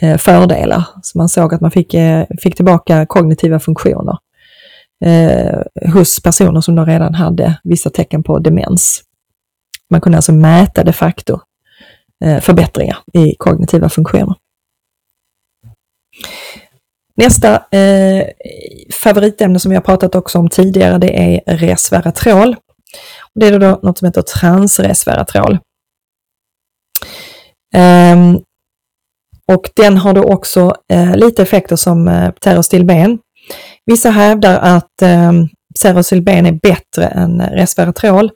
eh, 0.00 0.16
fördelar. 0.16 0.84
Så 1.02 1.18
man 1.18 1.28
såg 1.28 1.54
att 1.54 1.60
man 1.60 1.70
fick, 1.70 1.94
fick 2.42 2.56
tillbaka 2.56 3.06
kognitiva 3.06 3.58
funktioner 3.60 4.16
hos 5.94 6.22
personer 6.22 6.60
som 6.60 6.74
då 6.74 6.84
redan 6.84 7.14
hade 7.14 7.58
vissa 7.64 7.90
tecken 7.90 8.22
på 8.22 8.38
demens. 8.38 9.02
Man 9.90 10.00
kunde 10.00 10.18
alltså 10.18 10.32
mäta 10.32 10.84
de 10.84 10.92
facto 10.92 11.40
förbättringar 12.40 12.98
i 13.12 13.34
kognitiva 13.38 13.88
funktioner. 13.88 14.34
Nästa 17.18 17.54
eh, 17.54 18.26
favoritämne 18.92 19.58
som 19.58 19.72
jag 19.72 19.84
pratat 19.84 20.14
också 20.14 20.38
om 20.38 20.48
tidigare, 20.48 20.98
det 20.98 21.18
är 21.18 21.56
resveratrol. 21.56 22.56
Det 23.34 23.46
är 23.46 23.58
då 23.58 23.80
något 23.82 23.98
som 23.98 24.06
heter 24.06 24.22
transresveratrol. 24.22 25.58
Um, 27.76 28.42
och 29.52 29.70
den 29.76 29.96
har 29.96 30.14
då 30.14 30.22
också 30.22 30.74
eh, 30.92 31.16
lite 31.16 31.42
effekter 31.42 31.76
som 31.76 32.08
eh, 32.08 32.30
terostilben. 32.30 33.18
Vissa 33.86 34.10
hävdar 34.10 34.58
att 34.58 35.02
eh, 35.02 35.32
pterostilben 35.82 36.46
är 36.46 36.52
bättre 36.52 37.06
än 37.06 37.40
resveratrol. 37.40 38.30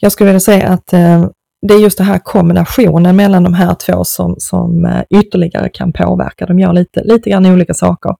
Jag 0.00 0.12
skulle 0.12 0.26
vilja 0.26 0.40
säga 0.40 0.68
att 0.68 0.92
eh, 0.92 1.26
det 1.68 1.74
är 1.74 1.78
just 1.78 1.98
den 1.98 2.06
här 2.06 2.18
kombinationen 2.18 3.16
mellan 3.16 3.42
de 3.42 3.54
här 3.54 3.74
två 3.74 4.04
som, 4.04 4.34
som 4.38 4.84
eh, 4.84 5.20
ytterligare 5.20 5.68
kan 5.68 5.92
påverka. 5.92 6.46
De 6.46 6.58
gör 6.58 6.72
lite, 6.72 7.02
lite 7.04 7.30
grann 7.30 7.46
olika 7.46 7.74
saker. 7.74 8.14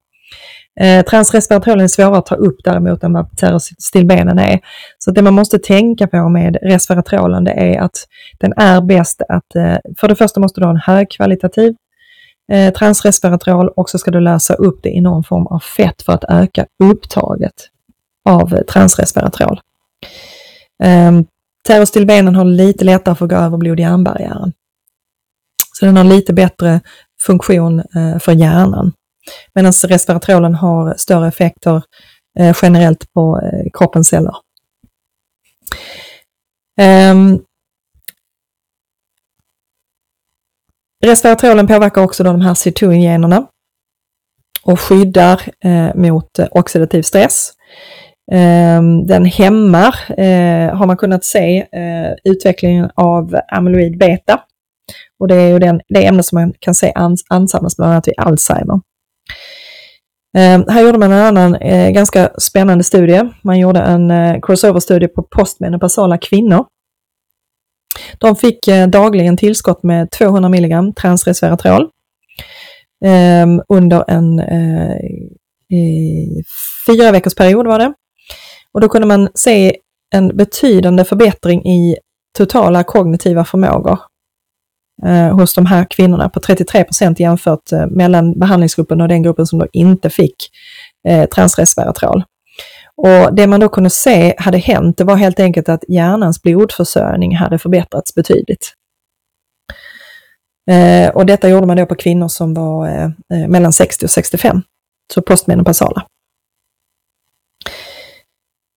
Eh, 0.81 1.05
transresveratrolen 1.05 1.85
är 1.85 1.89
svårare 1.89 2.19
att 2.19 2.27
ta 2.27 2.35
upp 2.35 2.57
däremot 2.65 3.03
än 3.03 3.13
vad 3.13 3.37
pterostilbenen 3.37 4.39
är. 4.39 4.61
Så 4.99 5.11
det 5.11 5.23
man 5.23 5.35
måste 5.35 5.59
tänka 5.59 6.07
på 6.07 6.29
med 6.29 6.57
resveratrolen 6.63 7.45
det 7.45 7.53
är 7.53 7.81
att 7.81 8.07
den 8.39 8.53
är 8.57 8.81
bäst 8.81 9.23
att, 9.29 9.57
eh, 9.57 9.77
för 9.99 10.09
det 10.09 10.17
första 10.17 10.41
måste 10.41 10.61
du 10.61 10.65
ha 10.65 10.71
en 10.71 10.81
högkvalitativ 10.87 11.75
eh, 12.53 12.73
transresveratrol 12.73 13.69
och 13.69 13.91
så 13.91 13.99
ska 13.99 14.11
du 14.11 14.21
lösa 14.21 14.55
upp 14.55 14.81
det 14.83 14.91
i 14.91 15.01
någon 15.01 15.25
form 15.25 15.47
av 15.47 15.59
fett 15.59 16.03
för 16.03 16.13
att 16.13 16.25
öka 16.29 16.67
upptaget 16.85 17.55
av 18.29 18.55
eh, 18.55 18.63
transresveratrol. 18.63 19.61
Ehm, 20.83 21.25
Terostilbenen 21.69 22.35
har 22.35 22.45
lite 22.45 22.85
lättare 22.85 23.15
för 23.15 23.25
att 23.25 23.31
gå 23.31 23.37
över 23.37 23.57
blod-hjärnbarriären. 23.57 24.53
Så 25.79 25.85
den 25.87 25.97
har 25.97 26.05
lite 26.05 26.33
bättre 26.33 26.81
funktion 27.21 27.79
eh, 27.79 28.19
för 28.19 28.33
hjärnan. 28.33 28.93
Medan 29.55 29.73
resveratrolen 29.73 30.55
har 30.55 30.95
större 30.97 31.29
effekter 31.29 31.83
eh, 32.39 32.57
generellt 32.63 33.13
på 33.13 33.41
eh, 33.43 33.71
kroppens 33.79 34.09
celler. 34.09 34.37
Ehm, 36.81 37.41
resveratrolen 41.05 41.67
påverkar 41.67 42.03
också 42.03 42.25
de 42.25 42.41
här 42.41 42.55
C2-generna 42.55 43.47
och 44.63 44.81
skyddar 44.81 45.43
mot 45.97 46.39
oxidativ 46.51 47.03
stress. 47.03 47.53
Ehm, 48.33 49.07
den 49.07 49.25
hämmar, 49.25 49.95
eh, 50.09 50.77
har 50.77 50.87
man 50.87 50.97
kunnat 50.97 51.25
se, 51.25 51.59
eh, 51.59 52.13
utvecklingen 52.25 52.91
av 52.95 53.41
amyloid 53.53 53.99
beta. 53.99 54.41
Och 55.21 55.29
det 55.29 55.35
är 55.35 55.49
ju 55.49 55.59
den, 55.59 55.81
det 55.89 56.07
ämne 56.07 56.23
som 56.23 56.41
man 56.41 56.53
kan 56.59 56.75
se 56.75 56.93
ansamlas 57.31 57.77
bland 57.77 57.93
annat 57.93 58.09
vid 58.09 58.15
Alzheimer. 58.19 58.81
Ehm, 60.37 60.65
här 60.69 60.83
gjorde 60.83 60.99
man 60.99 61.13
en 61.13 61.27
annan 61.27 61.55
eh, 61.55 61.91
ganska 61.91 62.31
spännande 62.39 62.85
studie. 62.85 63.31
Man 63.43 63.59
gjorde 63.59 63.81
en 63.81 64.13
crossover-studie 64.43 65.09
på 65.09 65.23
postmenopausala 65.23 66.19
kvinnor. 66.19 66.67
De 68.19 68.37
fick 68.37 68.59
dagligen 68.89 69.37
tillskott 69.37 69.83
med 69.83 70.11
200 70.11 70.49
mg 70.49 70.93
transresveratrol 70.97 71.89
ehm, 73.05 73.63
under 73.69 74.05
en 74.09 74.41
fyra 76.87 77.13
veckors 77.13 77.35
period 77.35 77.67
var 77.67 77.79
det. 77.79 77.95
Och 78.75 78.81
då 78.81 78.89
kunde 78.89 79.07
man 79.07 79.29
se 79.35 79.77
en 80.15 80.37
betydande 80.37 81.05
förbättring 81.05 81.67
i 81.67 81.97
totala 82.39 82.85
kognitiva 82.85 83.45
förmågor 83.45 83.99
eh, 85.05 85.37
hos 85.37 85.55
de 85.55 85.67
här 85.67 85.87
kvinnorna 85.91 86.29
på 86.29 86.41
33 86.41 86.85
procent 86.85 87.21
jämfört 87.21 87.73
eh, 87.73 87.87
mellan 87.87 88.39
behandlingsgruppen 88.39 89.01
och 89.01 89.09
den 89.09 89.23
gruppen 89.23 89.47
som 89.47 89.59
då 89.59 89.67
inte 89.73 90.11
fick 90.11 90.37
eh, 91.09 91.29
transresveratrol. 91.29 92.25
Och 92.97 93.35
det 93.35 93.47
man 93.47 93.61
då 93.61 93.69
kunde 93.69 93.91
se 93.91 94.35
hade 94.39 94.59
hänt, 94.59 94.99
det 94.99 95.05
var 95.05 95.17
helt 95.17 95.41
enkelt 95.41 95.69
att 95.69 95.85
hjärnans 95.89 96.43
blodförsörjning 96.43 97.37
hade 97.37 97.59
förbättrats 97.59 98.15
betydligt. 98.15 98.73
Eh, 100.71 101.11
och 101.11 101.27
detta 101.27 101.49
gjorde 101.49 101.67
man 101.67 101.77
då 101.77 101.87
på 101.87 101.95
kvinnor 101.95 102.29
som 102.29 102.55
var 102.55 102.89
eh, 102.89 103.05
eh, 103.05 103.49
mellan 103.49 103.73
60 103.73 104.07
och 104.07 104.11
65, 104.11 104.63
så 105.15 105.23
postmenopausala. 105.23 106.07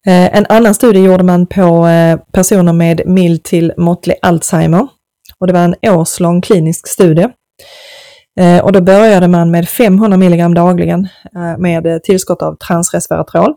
Eh, 0.07 0.37
en 0.37 0.45
annan 0.49 0.73
studie 0.73 1.03
gjorde 1.03 1.23
man 1.23 1.47
på 1.47 1.87
eh, 1.87 2.19
personer 2.31 2.73
med 2.73 3.01
mild 3.05 3.43
till 3.43 3.73
måttlig 3.77 4.15
Alzheimer 4.21 4.87
och 5.39 5.47
det 5.47 5.53
var 5.53 5.59
en 5.59 5.75
årslång 5.81 6.41
klinisk 6.41 6.87
studie. 6.87 7.29
Eh, 8.39 8.63
och 8.63 8.71
då 8.71 8.81
började 8.81 9.27
man 9.27 9.51
med 9.51 9.69
500 9.69 10.15
mg 10.17 10.55
dagligen 10.55 11.07
med 11.57 12.03
tillskott 12.03 12.41
av 12.41 12.55
transresveratrol. 12.55 13.53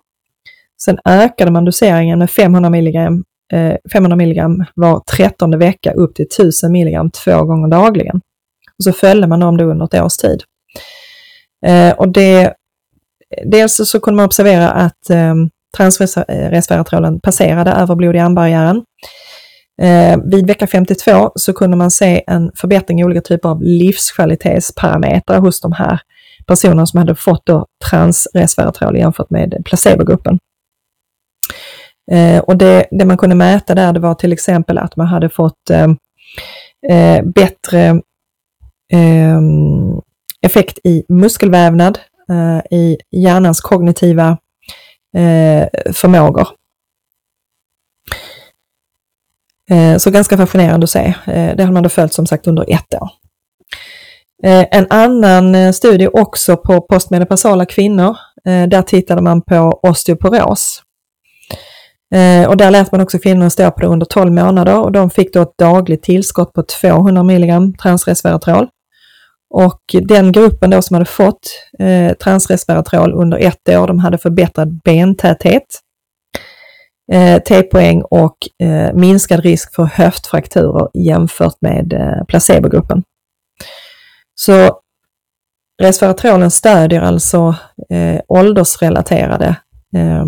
Sen 0.83 0.99
ökade 1.05 1.51
man 1.51 1.65
doseringen 1.65 2.19
med 2.19 2.31
500 2.31 2.69
mg, 2.69 3.09
500 3.93 4.15
mg 4.17 4.43
var 4.75 5.01
trettonde 5.01 5.57
vecka 5.57 5.93
upp 5.93 6.15
till 6.15 6.27
1000 6.27 6.77
mg 6.77 7.11
två 7.25 7.45
gånger 7.45 7.69
dagligen. 7.69 8.21
Och 8.79 8.85
så 8.85 8.93
följde 8.93 9.27
man 9.27 9.41
dem 9.41 9.57
då 9.57 9.65
under 9.65 9.85
ett 9.85 10.03
års 10.03 10.17
tid. 10.17 10.43
Och 11.97 12.09
det, 12.09 12.55
dels 13.45 13.91
så 13.91 14.01
kunde 14.01 14.17
man 14.17 14.27
observera 14.27 14.71
att 14.71 15.11
ehm, 15.11 15.51
transresveratrolen 15.77 17.21
passerade 17.21 17.71
över 17.71 17.95
blod-hjärnbarriären. 17.95 18.85
Eh, 19.83 20.19
vid 20.25 20.47
vecka 20.47 20.67
52 20.67 21.33
så 21.35 21.53
kunde 21.53 21.77
man 21.77 21.91
se 21.91 22.25
en 22.27 22.53
förbättring 22.57 23.01
i 23.01 23.05
olika 23.05 23.21
typer 23.21 23.49
av 23.49 23.63
livskvalitetsparametrar 23.63 25.39
hos 25.39 25.61
de 25.61 25.73
här 25.73 26.01
personerna 26.47 26.87
som 26.87 26.99
hade 26.99 27.15
fått 27.15 27.47
då 27.47 27.67
transresveratrol 27.91 28.97
jämfört 28.97 29.31
med 29.31 29.63
placebogruppen. 29.65 30.39
Eh, 32.13 32.41
och 32.41 32.57
det, 32.57 32.87
det, 32.91 33.05
man 33.05 33.17
kunde 33.17 33.37
mäta 33.37 33.75
där 33.75 33.93
det 33.93 34.01
var 34.01 34.15
till 34.15 34.33
exempel 34.33 34.79
att 34.79 34.97
man 34.97 35.07
hade 35.07 35.29
fått 35.29 35.71
eh, 35.71 35.89
eh 36.89 37.25
bättre 37.25 38.01
ehm, 38.93 40.01
effekt 40.47 40.79
i 40.85 41.05
muskelvävnad, 41.09 41.99
eh, 42.31 42.79
i 42.79 42.99
hjärnans 43.11 43.61
kognitiva 43.61 44.39
eh, 45.17 45.93
förmågor. 45.93 46.49
Eh, 49.71 49.97
så 49.97 50.11
ganska 50.11 50.37
fascinerande 50.37 50.85
att 50.85 50.91
se. 50.91 51.15
Eh, 51.27 51.57
det 51.57 51.65
har 51.65 51.73
man 51.73 51.83
då 51.83 51.89
följt 51.89 52.13
som 52.13 52.27
sagt 52.27 52.47
under 52.47 52.65
ett 52.69 52.95
år. 52.95 53.11
Eh, 54.43 54.67
en 54.71 54.87
annan 54.91 55.73
studie 55.73 56.09
också 56.13 56.57
på 56.57 56.81
postmenopausala 56.81 57.67
kvinnor, 57.67 58.17
där 58.45 58.83
tittade 58.83 59.23
man 59.23 59.43
på 59.43 59.81
osteoporos. 59.83 60.83
Och 62.49 62.57
där 62.57 62.71
lät 62.71 62.93
man 62.93 63.01
också 63.01 63.19
kvinnorna 63.19 63.51
stå 63.51 63.71
på 63.71 63.81
det 63.81 63.87
under 63.87 64.07
12 64.07 64.33
månader 64.33 64.79
och 64.79 64.93
de 64.93 65.11
fick 65.11 65.35
då 65.35 65.43
ett 65.43 65.59
dagligt 65.59 66.03
tillskott 66.03 66.53
på 66.53 66.63
200 66.63 67.21
mg 67.21 67.79
transresveratrol. 67.83 68.69
Och 69.51 69.81
den 70.03 70.33
gruppen 70.33 70.71
då 70.71 70.83
som 70.83 70.95
hade 70.95 71.07
fått 71.07 71.51
eh, 71.79 72.13
transresveratrol 72.13 73.13
under 73.15 73.39
ett 73.39 73.69
år, 73.69 73.87
de 73.87 73.99
hade 73.99 74.19
förbättrad 74.19 74.81
bentäthet, 74.85 75.81
eh, 77.13 77.43
T-poäng 77.43 78.03
och 78.03 78.37
eh, 78.63 78.95
minskad 78.95 79.41
risk 79.41 79.75
för 79.75 79.85
höftfrakturer 79.85 80.89
jämfört 80.95 81.57
med 81.61 81.93
eh, 81.93 82.25
placebogruppen. 82.29 83.03
Så 84.35 84.81
resveratrolen 85.83 86.51
stödjer 86.51 87.01
alltså 87.01 87.55
eh, 87.91 88.21
åldersrelaterade 88.29 89.57
Eh, 89.97 90.25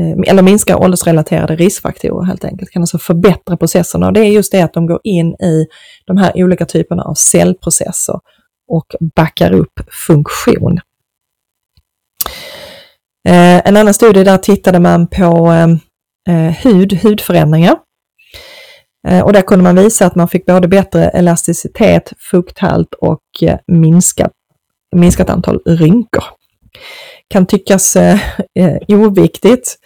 Eh, 0.00 0.30
eller 0.30 0.42
minska 0.42 0.78
åldersrelaterade 0.78 1.56
riskfaktorer 1.56 2.26
helt 2.26 2.44
enkelt, 2.44 2.70
kan 2.70 2.82
alltså 2.82 2.98
förbättra 2.98 3.56
processerna 3.56 4.06
och 4.06 4.12
det 4.12 4.20
är 4.20 4.30
just 4.30 4.52
det 4.52 4.60
att 4.60 4.72
de 4.72 4.86
går 4.86 5.00
in 5.04 5.34
i 5.34 5.66
de 6.06 6.16
här 6.16 6.32
olika 6.34 6.66
typerna 6.66 7.02
av 7.02 7.14
cellprocesser 7.14 8.20
och 8.68 8.86
backar 9.16 9.52
upp 9.52 9.80
funktion. 10.06 10.78
Eh, 13.28 13.68
en 13.68 13.76
annan 13.76 13.94
studie 13.94 14.24
där 14.24 14.38
tittade 14.38 14.78
man 14.78 15.06
på 15.06 15.52
eh, 16.28 16.34
hud, 16.34 16.92
hudförändringar. 16.92 17.76
Och 19.24 19.32
där 19.32 19.42
kunde 19.42 19.62
man 19.62 19.76
visa 19.76 20.06
att 20.06 20.14
man 20.14 20.28
fick 20.28 20.46
både 20.46 20.68
bättre 20.68 21.10
elasticitet, 21.14 22.12
fukthalt 22.30 22.94
och 22.94 23.20
minskat, 23.66 24.32
minskat 24.96 25.30
antal 25.30 25.60
rynkor 25.66 26.24
kan 27.28 27.46
tyckas 27.46 27.96
eh, 27.96 28.20
eh, 28.54 28.76
oviktigt. 28.88 29.76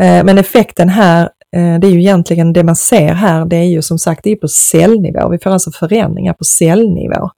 Eh, 0.00 0.24
men 0.24 0.38
effekten 0.38 0.88
här, 0.88 1.22
eh, 1.56 1.78
det 1.78 1.86
är 1.86 1.90
ju 1.90 2.00
egentligen 2.00 2.52
det 2.52 2.64
man 2.64 2.76
ser 2.76 3.12
här, 3.12 3.44
det 3.44 3.56
är 3.56 3.64
ju 3.64 3.82
som 3.82 3.98
sagt 3.98 4.24
det 4.24 4.30
är 4.30 4.36
på 4.36 4.48
cellnivå. 4.48 5.28
Vi 5.28 5.38
får 5.38 5.50
alltså 5.50 5.70
förändringar 5.70 6.32
på 6.32 6.44
cellnivå 6.44 7.30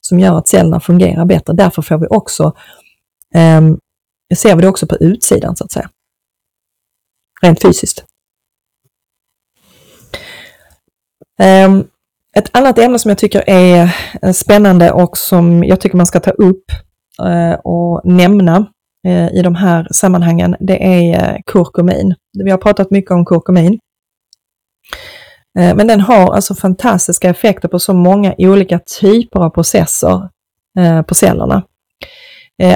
som 0.00 0.20
gör 0.20 0.38
att 0.38 0.48
cellerna 0.48 0.80
fungerar 0.80 1.24
bättre. 1.24 1.52
Därför 1.52 1.82
får 1.82 1.98
vi 1.98 2.06
också, 2.06 2.52
eh, 3.34 3.62
ser 4.36 4.56
vi 4.56 4.62
det 4.62 4.68
också 4.68 4.86
på 4.86 4.96
utsidan 4.96 5.56
så 5.56 5.64
att 5.64 5.72
säga. 5.72 5.90
Rent 7.42 7.62
fysiskt. 7.62 8.04
Ehm, 11.40 11.84
ett 12.36 12.56
annat 12.56 12.78
ämne 12.78 12.98
som 12.98 13.08
jag 13.08 13.18
tycker 13.18 13.44
är 13.46 13.96
eh, 14.22 14.32
spännande 14.32 14.92
och 14.92 15.18
som 15.18 15.64
jag 15.64 15.80
tycker 15.80 15.96
man 15.96 16.06
ska 16.06 16.20
ta 16.20 16.30
upp 16.30 16.64
eh, 17.22 17.52
och 17.52 18.00
nämna 18.04 18.66
Eh, 19.06 19.28
i 19.34 19.42
de 19.42 19.54
här 19.54 19.88
sammanhangen, 19.90 20.56
det 20.60 20.84
är 20.84 21.34
eh, 21.34 21.36
kurkumin. 21.46 22.14
Vi 22.44 22.50
har 22.50 22.58
pratat 22.58 22.90
mycket 22.90 23.10
om 23.10 23.24
kurkumin. 23.24 23.78
Eh, 25.58 25.74
men 25.74 25.86
den 25.86 26.00
har 26.00 26.34
alltså 26.34 26.54
fantastiska 26.54 27.30
effekter 27.30 27.68
på 27.68 27.78
så 27.78 27.94
många 27.94 28.34
olika 28.38 28.80
typer 29.00 29.40
av 29.40 29.50
processer 29.50 30.28
på 31.06 31.14
cellerna. 31.14 31.62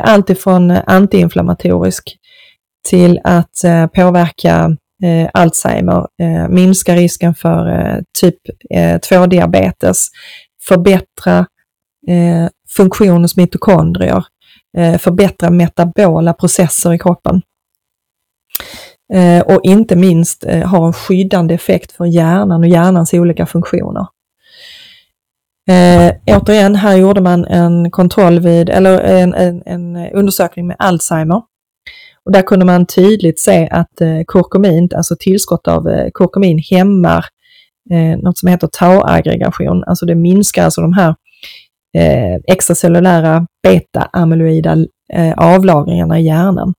Allt 0.03 0.31
ifrån 0.31 0.71
antiinflammatorisk 0.71 2.17
till 2.89 3.21
att 3.25 3.55
påverka 3.95 4.77
Alzheimer, 5.33 6.07
minska 6.49 6.95
risken 6.95 7.35
för 7.35 7.65
typ 8.21 8.37
2-diabetes, 9.11 10.09
förbättra 10.69 11.47
funktion 12.77 13.23
hos 13.23 13.37
mitokondrier, 13.37 14.25
Eh, 14.77 14.99
förbättra 14.99 15.51
metabola 15.51 16.33
processer 16.33 16.93
i 16.93 16.99
kroppen. 16.99 17.43
Eh, 19.15 19.41
och 19.41 19.61
inte 19.63 19.97
minst 19.97 20.45
eh, 20.45 20.69
har 20.69 20.87
en 20.87 20.93
skyddande 20.93 21.55
effekt 21.55 21.93
för 21.93 22.05
hjärnan 22.05 22.61
och 22.61 22.69
hjärnans 22.69 23.15
olika 23.15 23.47
funktioner. 23.47 24.07
Eh, 25.71 26.13
återigen, 26.27 26.77
här 26.77 26.97
gjorde 26.97 27.21
man 27.21 27.45
en 27.45 27.91
kontroll 27.91 28.41
vid, 28.41 28.71
eller 28.71 29.01
en, 29.01 29.35
en, 29.35 29.63
en 29.67 29.97
undersökning 29.97 30.67
med 30.67 30.77
Alzheimer. 30.79 31.43
Och 32.25 32.33
där 32.33 32.43
kunde 32.43 32.65
man 32.65 32.87
tydligt 32.87 33.41
se 33.41 33.69
att 33.69 34.01
eh, 34.01 34.21
kurkumin, 34.29 34.89
alltså 34.97 35.17
tillskott 35.19 35.69
av 35.69 35.89
eh, 35.89 36.11
kurkumin 36.15 36.59
hämmar 36.71 37.25
eh, 37.91 38.19
något 38.19 38.39
som 38.39 38.49
heter 38.49 38.67
tauaggregation, 38.67 39.85
Alltså 39.85 40.07
det 40.07 40.15
minskar 40.15 40.65
alltså 40.65 40.81
de 40.81 40.93
här 40.93 41.15
eh, 41.99 42.55
extracellulära 42.55 43.47
beta-amyloida 43.63 44.77
eh, 45.13 45.33
avlagringarna 45.37 46.21
i 46.21 46.27
hjärnan. 46.27 46.75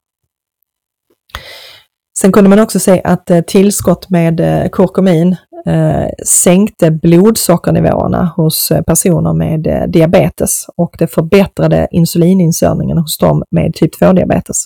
Sen 2.20 2.32
kunde 2.32 2.50
man 2.50 2.60
också 2.60 2.80
se 2.80 3.02
att 3.04 3.30
eh, 3.30 3.42
tillskott 3.42 4.10
med 4.10 4.40
eh, 4.40 4.70
kurkumin 4.70 5.36
eh, 5.66 6.26
sänkte 6.26 6.92
blodsockernivåerna 6.92 8.34
hos 8.36 8.72
eh, 8.72 8.82
personer 8.82 9.34
med 9.34 9.68
eh, 9.68 9.84
diabetes 9.88 10.66
och 10.78 10.96
det 11.00 11.08
förbättrade 11.08 11.88
insulininsörningen 11.92 12.98
hos 12.98 13.18
dem 13.18 13.44
med 13.52 13.74
typ 13.74 14.02
2-diabetes. 14.02 14.66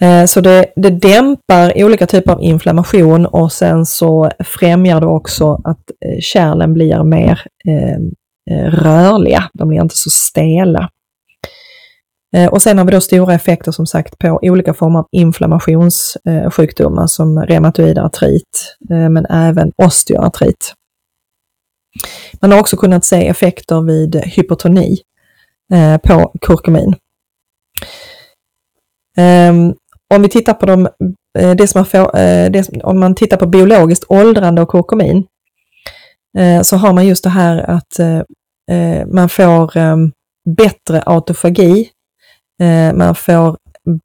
Eh, 0.00 0.24
så 0.24 0.40
det, 0.40 0.72
det 0.76 0.90
dämpar 0.90 1.72
olika 1.84 2.06
typer 2.06 2.32
av 2.32 2.42
inflammation 2.42 3.26
och 3.26 3.52
sen 3.52 3.86
så 3.86 4.30
främjar 4.44 5.00
det 5.00 5.06
också 5.06 5.60
att 5.64 5.90
eh, 6.06 6.20
kärlen 6.20 6.72
blir 6.72 7.02
mer 7.04 7.40
eh, 7.68 7.98
rörliga, 8.70 9.50
de 9.52 9.68
blir 9.68 9.80
inte 9.80 9.96
så 9.96 10.10
stela. 10.10 10.90
Och 12.50 12.62
sen 12.62 12.78
har 12.78 12.84
vi 12.84 12.90
då 12.90 13.00
stora 13.00 13.34
effekter 13.34 13.72
som 13.72 13.86
sagt 13.86 14.18
på 14.18 14.38
olika 14.42 14.74
former 14.74 14.98
av 14.98 15.06
inflammationssjukdomar 15.12 17.06
som 17.06 17.42
reumatoid 17.46 17.98
artrit, 17.98 18.76
men 18.88 19.26
även 19.26 19.72
osteoartrit. 19.76 20.74
Man 22.40 22.52
har 22.52 22.60
också 22.60 22.76
kunnat 22.76 23.04
se 23.04 23.28
effekter 23.28 23.80
vid 23.80 24.16
hypotoni 24.16 24.98
på 26.02 26.32
kurkumin. 26.40 26.94
Ehm, 29.16 29.74
om 30.14 30.22
vi 30.22 30.28
tittar 30.28 30.54
på 30.54 30.66
de, 30.66 30.88
eh, 31.38 31.50
det 31.50 31.66
som 31.66 31.78
man 31.78 31.86
får, 31.86 32.18
eh, 32.18 32.50
det, 32.50 32.68
om 32.82 33.00
man 33.00 33.14
tittar 33.14 33.36
på 33.36 33.46
biologiskt 33.46 34.04
åldrande 34.08 34.62
och 34.62 34.68
kokomin, 34.68 35.24
eh, 36.38 36.62
så 36.62 36.76
har 36.76 36.92
man 36.92 37.06
just 37.06 37.24
det 37.24 37.30
här 37.30 37.70
att 37.70 38.22
man 39.06 39.28
får 39.28 39.76
ehm, 39.76 40.12
bättre 40.56 41.02
autofagi, 41.06 41.90
man 42.94 43.14
får 43.14 43.56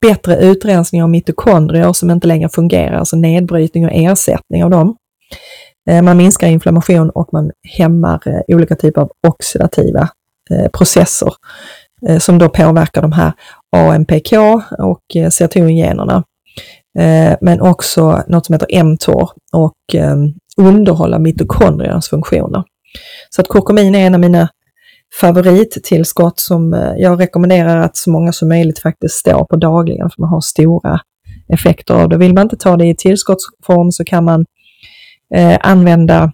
bättre 0.02 0.36
utrensning 0.36 1.04
av 1.04 1.10
mitokondrier 1.10 1.94
som 1.94 2.12
inte 2.12 2.28
längre 2.28 2.50
fungerar, 2.50 2.98
alltså 2.98 3.16
nedbrytning 3.16 3.86
och 3.86 3.92
ersättning 3.94 4.64
av 4.64 4.70
dem. 4.70 4.96
Man 6.04 6.18
minskar 6.18 6.48
inflammation 6.48 7.10
och 7.10 7.30
man 7.34 7.52
hämmar 7.78 8.20
olika 8.48 8.76
typer 8.76 9.02
av 9.02 9.12
oxidativa 9.28 10.10
processer 10.74 11.34
som 12.20 12.38
då 12.38 12.50
påverkar 12.50 13.02
de 13.02 13.12
här 13.12 13.34
AMPK 13.72 14.34
och 14.80 15.16
eh, 15.16 15.30
serotoningenerna. 15.30 16.24
Eh, 17.00 17.38
men 17.42 17.62
också 17.62 18.24
något 18.28 18.46
som 18.46 18.54
heter 18.54 18.84
mTOR 18.84 19.30
och 19.54 19.96
eh, 19.96 20.16
underhålla 20.58 21.20
mitokondriernas 21.20 22.10
funktioner. 22.10 22.64
Så 23.30 23.42
att 23.42 23.48
kurkumin 23.48 23.96
är 23.96 24.08
en 24.08 24.14
av 24.14 24.20
mina 24.20 24.50
favorittillskott 25.22 26.40
som 26.40 26.94
jag 26.98 27.20
rekommenderar 27.20 27.78
att 27.78 27.98
så 27.98 28.12
många 28.12 28.32
som 28.32 28.50
möjligt 28.50 28.80
faktiskt 28.80 29.16
står 29.16 29.46
på 29.46 29.56
dagligen 29.56 30.10
för 30.10 30.22
man 30.22 30.30
har 30.30 30.42
stora 30.42 31.00
effekter 31.54 31.94
av 31.94 32.10
det. 32.10 32.18
Vill 32.18 32.34
man 32.34 32.44
inte 32.44 32.58
ta 32.58 32.78
det 32.78 32.86
i 32.86 32.96
tillskottsform 32.96 33.92
så 33.92 34.04
kan 34.06 34.26
man 34.26 34.46
eh, 35.36 35.58
använda 35.62 36.32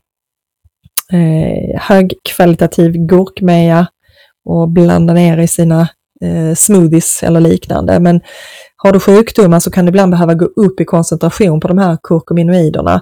eh, 1.14 1.82
högkvalitativ 1.82 2.92
gurkmeja 2.92 3.88
och 4.46 4.70
blanda 4.70 5.14
ner 5.14 5.38
i 5.38 5.48
sina 5.48 5.90
eh, 6.22 6.56
smoothies 6.56 7.24
eller 7.24 7.40
liknande. 7.40 8.00
Men 8.00 8.22
har 8.76 8.92
du 8.92 9.00
sjukdomar 9.00 9.60
så 9.60 9.72
kan 9.72 9.86
du 9.86 9.90
ibland 9.90 10.12
behöva 10.12 10.34
gå 10.34 10.46
upp 10.46 10.82
i 10.82 10.86
koncentration 10.86 11.60
på 11.60 11.68
de 11.68 11.78
här 11.78 11.98
kurkuminoiderna. 12.04 13.02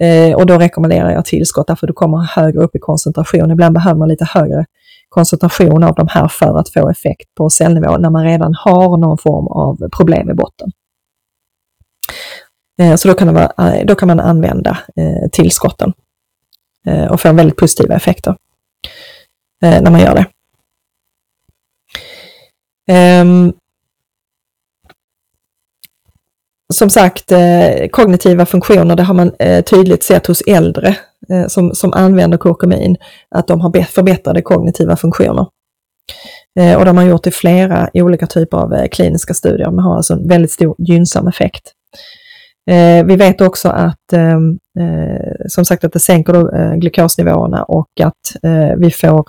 Eh, 0.00 0.34
och 0.36 0.46
då 0.46 0.58
rekommenderar 0.58 1.10
jag 1.10 1.24
tillskott 1.24 1.66
därför 1.66 1.86
du 1.86 1.92
kommer 1.92 2.18
högre 2.18 2.60
upp 2.60 2.76
i 2.76 2.78
koncentration. 2.78 3.50
Ibland 3.50 3.74
behöver 3.74 3.98
man 3.98 4.08
lite 4.08 4.24
högre 4.24 4.64
koncentration 5.08 5.84
av 5.84 5.94
de 5.94 6.08
här 6.08 6.28
för 6.28 6.58
att 6.58 6.68
få 6.68 6.90
effekt 6.90 7.34
på 7.34 7.50
cellnivå 7.50 7.96
när 7.96 8.10
man 8.10 8.24
redan 8.24 8.54
har 8.54 8.96
någon 8.96 9.18
form 9.18 9.46
av 9.46 9.88
problem 9.96 10.30
i 10.30 10.34
botten. 10.34 10.72
Eh, 12.80 12.96
så 12.96 13.08
då 13.08 13.14
kan, 13.14 13.34
vara, 13.34 13.74
eh, 13.74 13.86
då 13.86 13.94
kan 13.94 14.08
man 14.08 14.20
använda 14.20 14.78
eh, 14.96 15.30
tillskotten 15.32 15.92
eh, 16.86 17.04
och 17.04 17.20
få 17.20 17.32
väldigt 17.32 17.56
positiva 17.56 17.94
effekter 17.94 18.36
eh, 19.62 19.82
när 19.82 19.90
man 19.90 20.00
gör 20.00 20.14
det. 20.14 20.26
Um, 22.92 23.52
som 26.74 26.90
sagt, 26.90 27.32
eh, 27.32 27.88
kognitiva 27.90 28.46
funktioner, 28.46 28.96
det 28.96 29.02
har 29.02 29.14
man 29.14 29.32
eh, 29.38 29.64
tydligt 29.64 30.02
sett 30.02 30.26
hos 30.26 30.40
äldre 30.40 30.96
eh, 31.30 31.46
som, 31.46 31.74
som 31.74 31.92
använder 31.92 32.38
kurkumin, 32.38 32.96
att 33.30 33.46
de 33.46 33.60
har 33.60 33.82
förbättrade 33.82 34.42
kognitiva 34.42 34.96
funktioner. 34.96 35.46
Och 36.78 36.84
de 36.84 36.96
har 36.96 37.04
gjort 37.04 37.26
i 37.26 37.30
flera 37.30 37.90
olika 37.94 38.26
typer 38.26 38.56
av 38.56 38.88
kliniska 38.88 39.34
studier. 39.34 39.70
men 39.70 39.78
har 39.78 39.96
alltså 39.96 40.14
en 40.14 40.28
väldigt 40.28 40.50
stor 40.50 40.74
gynnsam 40.78 41.28
effekt. 41.28 41.72
Eh, 42.70 43.04
vi 43.04 43.16
vet 43.16 43.40
också 43.40 43.68
att 43.68 44.12
ehm, 44.12 44.58
eh, 44.80 45.46
som 45.48 45.64
sagt 45.64 45.84
att 45.84 45.92
det 45.92 45.98
sänker 45.98 46.32
då, 46.32 46.50
eh, 46.56 46.74
glukosnivåerna 46.74 47.62
och 47.62 47.90
att 48.00 48.44
eh, 48.44 48.76
vi 48.78 48.90
får 48.90 49.24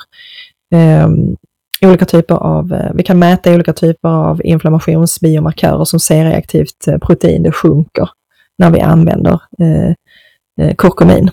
ehm, 0.75 1.35
olika 1.81 2.05
typer 2.05 2.35
av, 2.35 2.73
eh, 2.73 2.91
vi 2.93 3.03
kan 3.03 3.19
mäta 3.19 3.53
olika 3.53 3.73
typer 3.73 4.09
av 4.09 4.41
inflammationsbiomarkörer 4.45 5.85
som 5.85 5.99
ser 5.99 6.25
reaktivt 6.25 6.87
eh, 6.87 6.97
protein, 6.97 7.43
det 7.43 7.51
sjunker 7.51 8.09
när 8.57 8.71
vi 8.71 8.81
använder 8.81 9.41
eh, 9.61 10.75
kurkumin. 10.77 11.31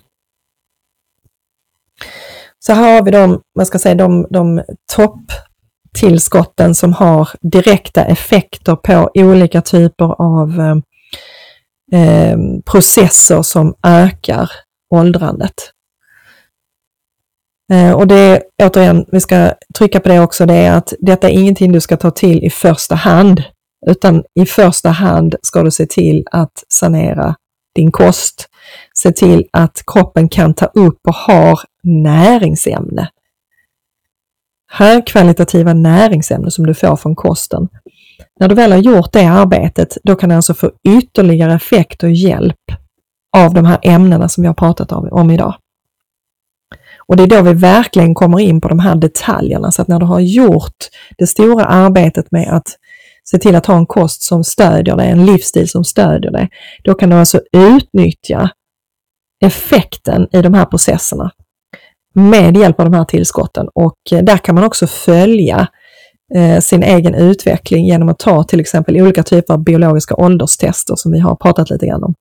Så 2.67 2.73
här 2.73 2.95
har 2.95 3.03
vi 3.03 3.11
de, 3.11 3.41
man 3.57 3.67
ska 3.67 3.79
säga, 3.79 3.95
de, 3.95 4.27
de 4.31 4.63
topptillskotten 4.97 6.75
som 6.75 6.93
har 6.93 7.29
direkta 7.41 8.05
effekter 8.05 8.77
på 8.77 9.11
olika 9.15 9.61
typer 9.61 10.23
av 10.23 10.61
eh, 11.93 12.39
processer 12.65 13.43
som 13.43 13.75
ökar 13.87 14.51
åldrandet. 14.95 15.74
Eh, 17.73 17.93
och 17.93 18.07
det, 18.07 18.43
återigen, 18.63 19.05
vi 19.13 19.21
ska 19.21 19.53
trycka 19.79 20.01
på 20.01 20.09
det 20.09 20.21
också, 20.21 20.47
det 20.47 20.55
är 20.55 20.73
att 20.73 20.93
detta 21.01 21.29
är 21.29 21.33
ingenting 21.33 21.73
du 21.73 21.81
ska 21.81 21.97
ta 21.97 22.11
till 22.11 22.45
i 22.45 22.51
första 22.51 22.95
hand, 22.95 23.43
utan 23.87 24.25
i 24.41 24.47
första 24.47 24.89
hand 24.89 25.35
ska 25.43 25.63
du 25.63 25.71
se 25.71 25.87
till 25.87 26.25
att 26.31 26.65
sanera 26.69 27.35
din 27.75 27.93
kost. 27.93 28.49
Se 28.95 29.13
till 29.13 29.45
att 29.53 29.83
kroppen 29.87 30.29
kan 30.29 30.55
ta 30.55 30.67
upp 30.67 30.99
och 31.09 31.15
har 31.15 31.61
näringsämne. 31.83 33.09
Högkvalitativa 34.73 35.75
näringsämnen 35.75 36.51
som 36.51 36.67
du 36.67 36.75
får 36.75 36.97
från 36.97 37.15
kosten 37.15 37.69
när 38.41 38.49
du 38.49 38.55
väl 38.55 38.73
har 38.73 38.79
gjort 38.79 39.13
det 39.13 39.27
arbetet, 39.27 39.99
då 40.05 40.17
kan 40.17 40.29
du 40.29 40.35
alltså 40.35 40.55
få 40.55 40.71
ytterligare 40.89 41.55
effekt 41.55 42.03
och 42.03 42.11
hjälp 42.11 42.61
av 43.37 43.55
de 43.55 43.65
här 43.65 43.79
ämnena 43.83 44.29
som 44.29 44.43
vi 44.43 44.47
har 44.47 44.55
pratat 44.55 44.93
om, 44.93 45.09
om 45.13 45.31
idag. 45.31 45.55
Och 47.07 47.17
det 47.17 47.23
är 47.23 47.27
då 47.27 47.43
vi 47.43 47.53
verkligen 47.53 48.15
kommer 48.15 48.41
in 48.41 48.61
på 48.61 48.69
de 48.69 48.79
här 48.79 48.95
detaljerna, 48.95 49.73
så 49.73 49.83
att 49.83 49.89
när 49.89 50.01
du 50.01 50.07
har 50.07 50.21
gjort 50.21 50.77
det 51.19 51.27
stora 51.27 51.65
arbetet 51.65 52.31
med 52.31 52.49
att 52.53 52.69
se 53.25 53.39
till 53.39 53.55
att 53.55 53.67
ha 53.67 53.77
en 53.77 53.87
kost 53.87 54.23
som 54.23 54.45
stödjer 54.45 54.97
dig, 54.97 55.11
en 55.11 55.27
livsstil 55.27 55.69
som 55.69 55.85
stödjer 55.85 56.31
dig, 56.31 56.49
då 56.85 56.95
kan 56.95 57.11
du 57.11 57.17
alltså 57.17 57.41
utnyttja 57.53 58.51
effekten 59.45 60.29
i 60.33 60.43
de 60.43 60.55
här 60.55 60.65
processerna 60.65 61.31
med 62.15 62.57
hjälp 62.57 62.81
av 62.81 62.91
de 62.91 62.97
här 62.97 63.05
tillskotten 63.05 63.69
och 63.75 63.99
eh, 64.13 64.23
där 64.23 64.37
kan 64.37 64.55
man 64.55 64.65
också 64.65 64.87
följa 64.87 65.69
eh, 66.35 66.61
sin 66.61 66.83
egen 66.83 67.15
utveckling 67.15 67.87
genom 67.87 68.09
att 68.09 68.19
ta 68.19 68.45
till 68.45 68.61
exempel 68.61 68.97
olika 68.97 69.23
typer 69.23 69.55
av 69.55 69.65
biologiska 69.65 70.15
ålderstester 70.15 70.97
som 70.97 71.13
vi 71.13 71.19
har 71.19 71.37
pratat 71.37 71.71
lite 71.71 71.87
grann 71.87 72.05
om. 72.05 72.15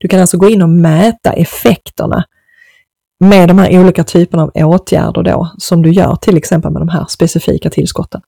Du 0.00 0.08
kan 0.08 0.20
alltså 0.20 0.38
gå 0.38 0.48
in 0.48 0.62
och 0.62 0.68
mäta 0.68 1.32
effekterna 1.32 2.24
med 3.20 3.48
de 3.48 3.58
här 3.58 3.80
olika 3.80 4.04
typerna 4.04 4.42
av 4.42 4.50
åtgärder 4.54 5.22
då 5.22 5.52
som 5.58 5.82
du 5.82 5.90
gör 5.90 6.16
till 6.16 6.36
exempel 6.36 6.72
med 6.72 6.82
de 6.82 6.88
här 6.88 7.06
specifika 7.08 7.70
tillskotten. 7.70 8.20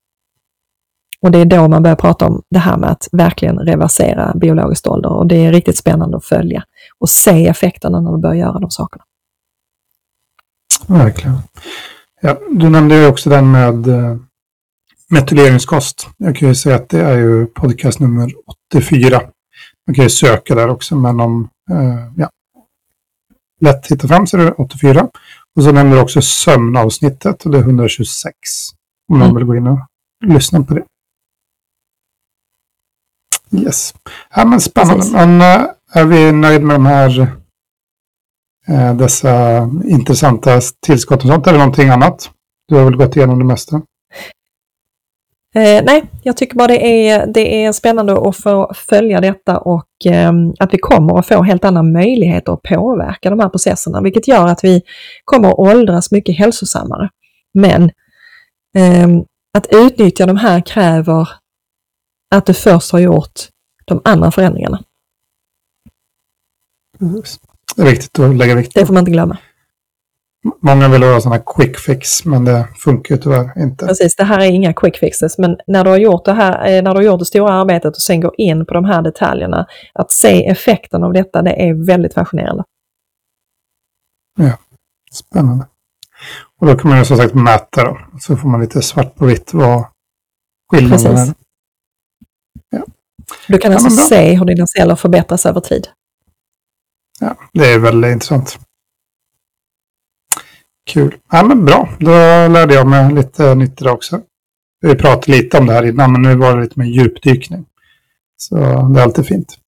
Och 1.21 1.31
det 1.31 1.39
är 1.39 1.45
då 1.45 1.69
man 1.69 1.83
börjar 1.83 1.97
prata 1.97 2.27
om 2.27 2.43
det 2.51 2.59
här 2.59 2.77
med 2.77 2.91
att 2.91 3.09
verkligen 3.13 3.59
reversera 3.59 4.33
biologisk 4.35 4.87
ålder 4.87 5.13
och 5.13 5.27
det 5.27 5.37
är 5.37 5.53
riktigt 5.53 5.77
spännande 5.77 6.17
att 6.17 6.25
följa 6.25 6.65
och 6.99 7.09
se 7.09 7.47
effekterna 7.47 8.01
när 8.01 8.13
du 8.13 8.19
börjar 8.19 8.35
göra 8.35 8.59
de 8.59 8.71
sakerna. 8.71 9.05
Verkligen. 10.87 11.39
Ja, 12.21 12.39
du 12.51 12.69
nämnde 12.69 12.97
ju 12.97 13.07
också 13.07 13.31
den 13.31 13.51
med 13.51 13.89
eh, 13.89 14.17
metyleringskost. 15.11 16.09
Jag 16.17 16.37
kan 16.37 16.49
ju 16.49 16.55
säga 16.55 16.77
att 16.77 16.89
det 16.89 17.01
är 17.01 17.17
ju 17.17 17.47
podcast 17.47 18.01
nummer 18.01 18.31
84. 18.73 19.21
Man 19.87 19.95
kan 19.95 20.05
ju 20.05 20.11
söka 20.11 20.55
där 20.55 20.69
också, 20.69 20.97
men 20.97 21.21
om 21.21 21.49
eh, 21.71 22.13
ja, 22.17 22.31
lätt 23.61 23.87
hitta 23.87 24.09
fram 24.09 24.27
så 24.27 24.37
är 24.37 24.45
det 24.45 24.53
84. 24.53 25.09
Och 25.57 25.63
så 25.63 25.73
nämner 25.73 25.97
du 25.97 26.03
också 26.03 26.23
sömnavsnittet 26.23 27.45
och 27.45 27.51
det 27.51 27.59
är 27.59 27.63
126. 27.63 28.35
Om 29.13 29.19
någon 29.19 29.31
mm. 29.31 29.37
vill 29.37 29.45
gå 29.45 29.57
in 29.57 29.67
och 29.67 29.79
lyssna 30.27 30.63
på 30.63 30.75
det. 30.75 30.85
Yes. 33.51 33.95
Ja, 34.35 34.45
men 34.45 34.61
spännande. 34.61 34.97
Precis. 34.97 35.13
Men 35.13 35.41
äh, 35.41 35.67
är 35.93 36.05
vi 36.05 36.33
nöjda 36.33 36.67
med 36.67 36.77
de 36.77 36.87
här 36.87 37.21
äh, 38.69 38.97
dessa 38.97 39.63
intressanta 39.85 40.61
tillskott 40.87 41.23
och 41.23 41.29
sånt? 41.29 41.47
Eller 41.47 41.59
någonting 41.59 41.89
annat? 41.89 42.31
Du 42.69 42.75
har 42.75 42.85
väl 42.85 42.97
gått 42.97 43.17
igenom 43.17 43.39
det 43.39 43.45
mesta? 43.45 43.83
Eh, 45.57 45.83
nej, 45.85 46.05
jag 46.23 46.37
tycker 46.37 46.57
bara 46.57 46.69
det 46.69 47.09
är, 47.09 47.27
det 47.27 47.65
är 47.65 47.73
spännande 47.73 48.29
att 48.29 48.37
få 48.37 48.73
följa 48.75 49.21
detta 49.21 49.59
och 49.59 50.07
eh, 50.07 50.33
att 50.59 50.75
vi 50.75 50.79
kommer 50.79 51.19
att 51.19 51.27
få 51.27 51.43
helt 51.43 51.65
andra 51.65 51.83
möjligheter 51.83 52.53
att 52.53 52.63
påverka 52.63 53.31
de 53.31 53.41
här 53.41 53.49
processerna, 53.49 54.01
vilket 54.01 54.29
gör 54.29 54.47
att 54.49 54.65
vi 54.65 54.83
kommer 55.25 55.49
att 55.49 55.59
åldras 55.59 56.11
mycket 56.11 56.39
hälsosammare. 56.39 57.11
Men 57.55 57.83
eh, 58.77 59.09
att 59.59 59.67
utnyttja 59.71 60.27
de 60.27 60.37
här 60.37 60.61
kräver 60.61 61.29
att 62.35 62.47
du 62.47 62.55
först 62.55 62.93
har 62.93 62.99
gjort 62.99 63.41
de 63.85 64.01
andra 64.05 64.31
förändringarna. 64.31 64.83
Det 67.77 67.83
är 67.83 67.87
viktigt 67.87 68.19
att 68.19 68.37
lägga 68.37 68.55
vikt 68.55 68.75
på. 68.75 68.81
Det 68.81 68.87
får 68.87 68.95
man 68.95 69.01
inte 69.01 69.11
glömma. 69.11 69.39
Många 70.61 70.89
vill 70.89 71.03
ha 71.03 71.21
sådana 71.21 71.43
quick 71.57 71.79
fix, 71.79 72.25
men 72.25 72.45
det 72.45 72.69
funkar 72.77 73.15
ju 73.15 73.21
tyvärr 73.21 73.63
inte. 73.63 73.87
Precis, 73.87 74.17
det 74.17 74.25
här 74.25 74.41
är 74.41 74.45
inga 74.45 74.73
quick 74.73 74.97
fixes, 74.97 75.39
men 75.39 75.57
när 75.67 75.85
du 75.85 75.91
har 75.91 75.97
gjort 75.97 76.25
det 76.25 76.33
här, 76.33 76.67
eh, 76.67 76.83
när 76.83 76.91
du 76.95 76.99
har 76.99 77.03
gjort 77.03 77.19
det 77.19 77.25
stora 77.25 77.53
arbetet 77.53 77.97
och 77.97 78.03
sen 78.03 78.21
går 78.21 78.35
in 78.39 78.67
på 78.67 78.75
de 78.75 78.85
här 78.85 79.03
detaljerna, 79.03 79.67
att 79.95 80.11
se 80.11 80.47
effekten 80.47 81.05
av 81.05 81.13
detta, 81.13 81.43
det 81.43 81.69
är 81.69 81.87
väldigt 81.87 82.15
fascinerande. 82.15 82.65
Ja, 84.39 84.59
spännande. 85.13 85.67
Och 86.59 86.67
då 86.67 86.77
kan 86.77 86.91
man 86.91 86.99
ju 86.99 87.05
som 87.05 87.17
sagt 87.17 87.35
mäta 87.35 87.85
då, 87.85 87.99
så 88.21 88.37
får 88.37 88.49
man 88.49 88.61
lite 88.61 88.83
svart 88.83 89.15
på 89.15 89.27
vitt 89.27 89.55
vad 89.55 89.85
skillnaden 90.71 91.17
är. 91.17 91.35
Ja. 92.71 92.85
Du 93.49 93.59
kan 93.59 93.73
alltså 93.73 93.89
ja, 93.89 94.07
se 94.07 94.35
hur 94.35 94.45
dina 94.45 94.67
celler 94.67 94.97
förbättras 94.97 95.47
över 95.47 95.61
tid. 95.61 95.89
Ja, 97.21 97.37
det 97.53 97.73
är 97.73 97.79
väldigt 97.79 98.13
intressant. 98.13 98.59
Kul. 100.91 101.15
Ja, 101.31 101.43
men 101.43 101.65
bra, 101.65 101.89
då 101.99 102.11
lärde 102.49 102.75
jag 102.75 102.87
mig 102.87 103.13
lite 103.15 103.55
nytt 103.55 103.81
idag 103.81 103.95
också. 103.95 104.21
Vi 104.81 104.95
pratade 104.95 105.33
lite 105.33 105.59
om 105.59 105.67
det 105.67 105.73
här 105.73 105.87
innan, 105.87 106.13
men 106.13 106.23
nu 106.23 106.37
var 106.37 106.57
det 106.57 106.63
lite 106.63 106.79
mer 106.79 106.87
djupdykning. 106.87 107.67
Så 108.37 108.57
det 108.57 109.01
är 109.01 109.03
alltid 109.03 109.27
fint. 109.27 109.59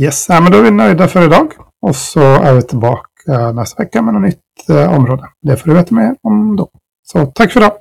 Yes, 0.00 0.26
ja, 0.28 0.40
men 0.40 0.52
då 0.52 0.58
är 0.58 0.62
vi 0.62 0.70
nöjda 0.70 1.08
för 1.08 1.24
idag. 1.24 1.52
Och 1.82 1.96
så 1.96 2.20
är 2.20 2.54
vi 2.54 2.62
tillbaka 2.62 3.52
nästa 3.54 3.82
vecka 3.82 4.02
med 4.02 4.14
något 4.14 4.22
nytt 4.22 4.68
eh, 4.68 4.94
område. 4.94 5.28
Det 5.42 5.56
får 5.56 5.70
du 5.70 5.74
veta 5.74 5.94
mer 5.94 6.16
om 6.22 6.56
då. 6.56 6.70
Så 7.02 7.26
tack 7.26 7.52
för 7.52 7.60
idag. 7.60 7.72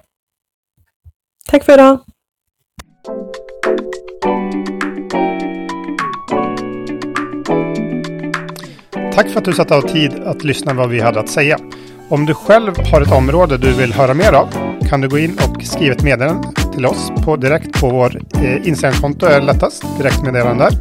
Tack 1.47 1.63
för 1.63 1.73
idag. 1.73 1.99
Tack 9.19 9.29
för 9.29 9.39
att 9.39 9.45
du 9.45 9.53
satt 9.53 9.71
av 9.71 9.81
tid 9.81 10.11
att 10.25 10.43
lyssna 10.43 10.73
vad 10.73 10.89
vi 10.89 11.01
hade 11.01 11.19
att 11.19 11.29
säga. 11.29 11.57
Om 12.09 12.25
du 12.25 12.33
själv 12.33 12.73
har 12.91 13.01
ett 13.01 13.11
område 13.11 13.57
du 13.57 13.73
vill 13.73 13.93
höra 13.93 14.13
mer 14.13 14.33
av 14.33 14.47
kan 14.89 15.01
du 15.01 15.09
gå 15.09 15.17
in 15.17 15.39
och 15.47 15.63
skriva 15.63 15.95
ett 15.95 16.03
meddelande 16.03 16.47
till 16.73 16.85
oss 16.85 17.11
på, 17.25 17.35
direkt 17.35 17.81
på 17.81 17.89
vår 17.89 18.21
eh, 18.43 18.67
Instagramkonto 18.67 19.25
är 19.25 19.41
lättast. 19.41 19.83
Direktmeddelande 19.97 20.63
där. 20.63 20.73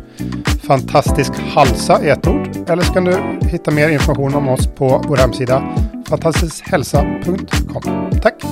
Fantastisk 0.67 1.33
Halsa 1.55 1.99
är 1.99 2.13
ett 2.13 2.27
ord. 2.27 2.49
Eller 2.69 2.83
så 2.83 2.93
kan 2.93 3.05
du 3.05 3.17
hitta 3.41 3.71
mer 3.71 3.89
information 3.89 4.35
om 4.35 4.49
oss 4.49 4.67
på 4.67 5.05
vår 5.09 5.17
hemsida 5.17 5.77
fantastiskhälsa.com. 6.09 8.21
Tack! 8.23 8.43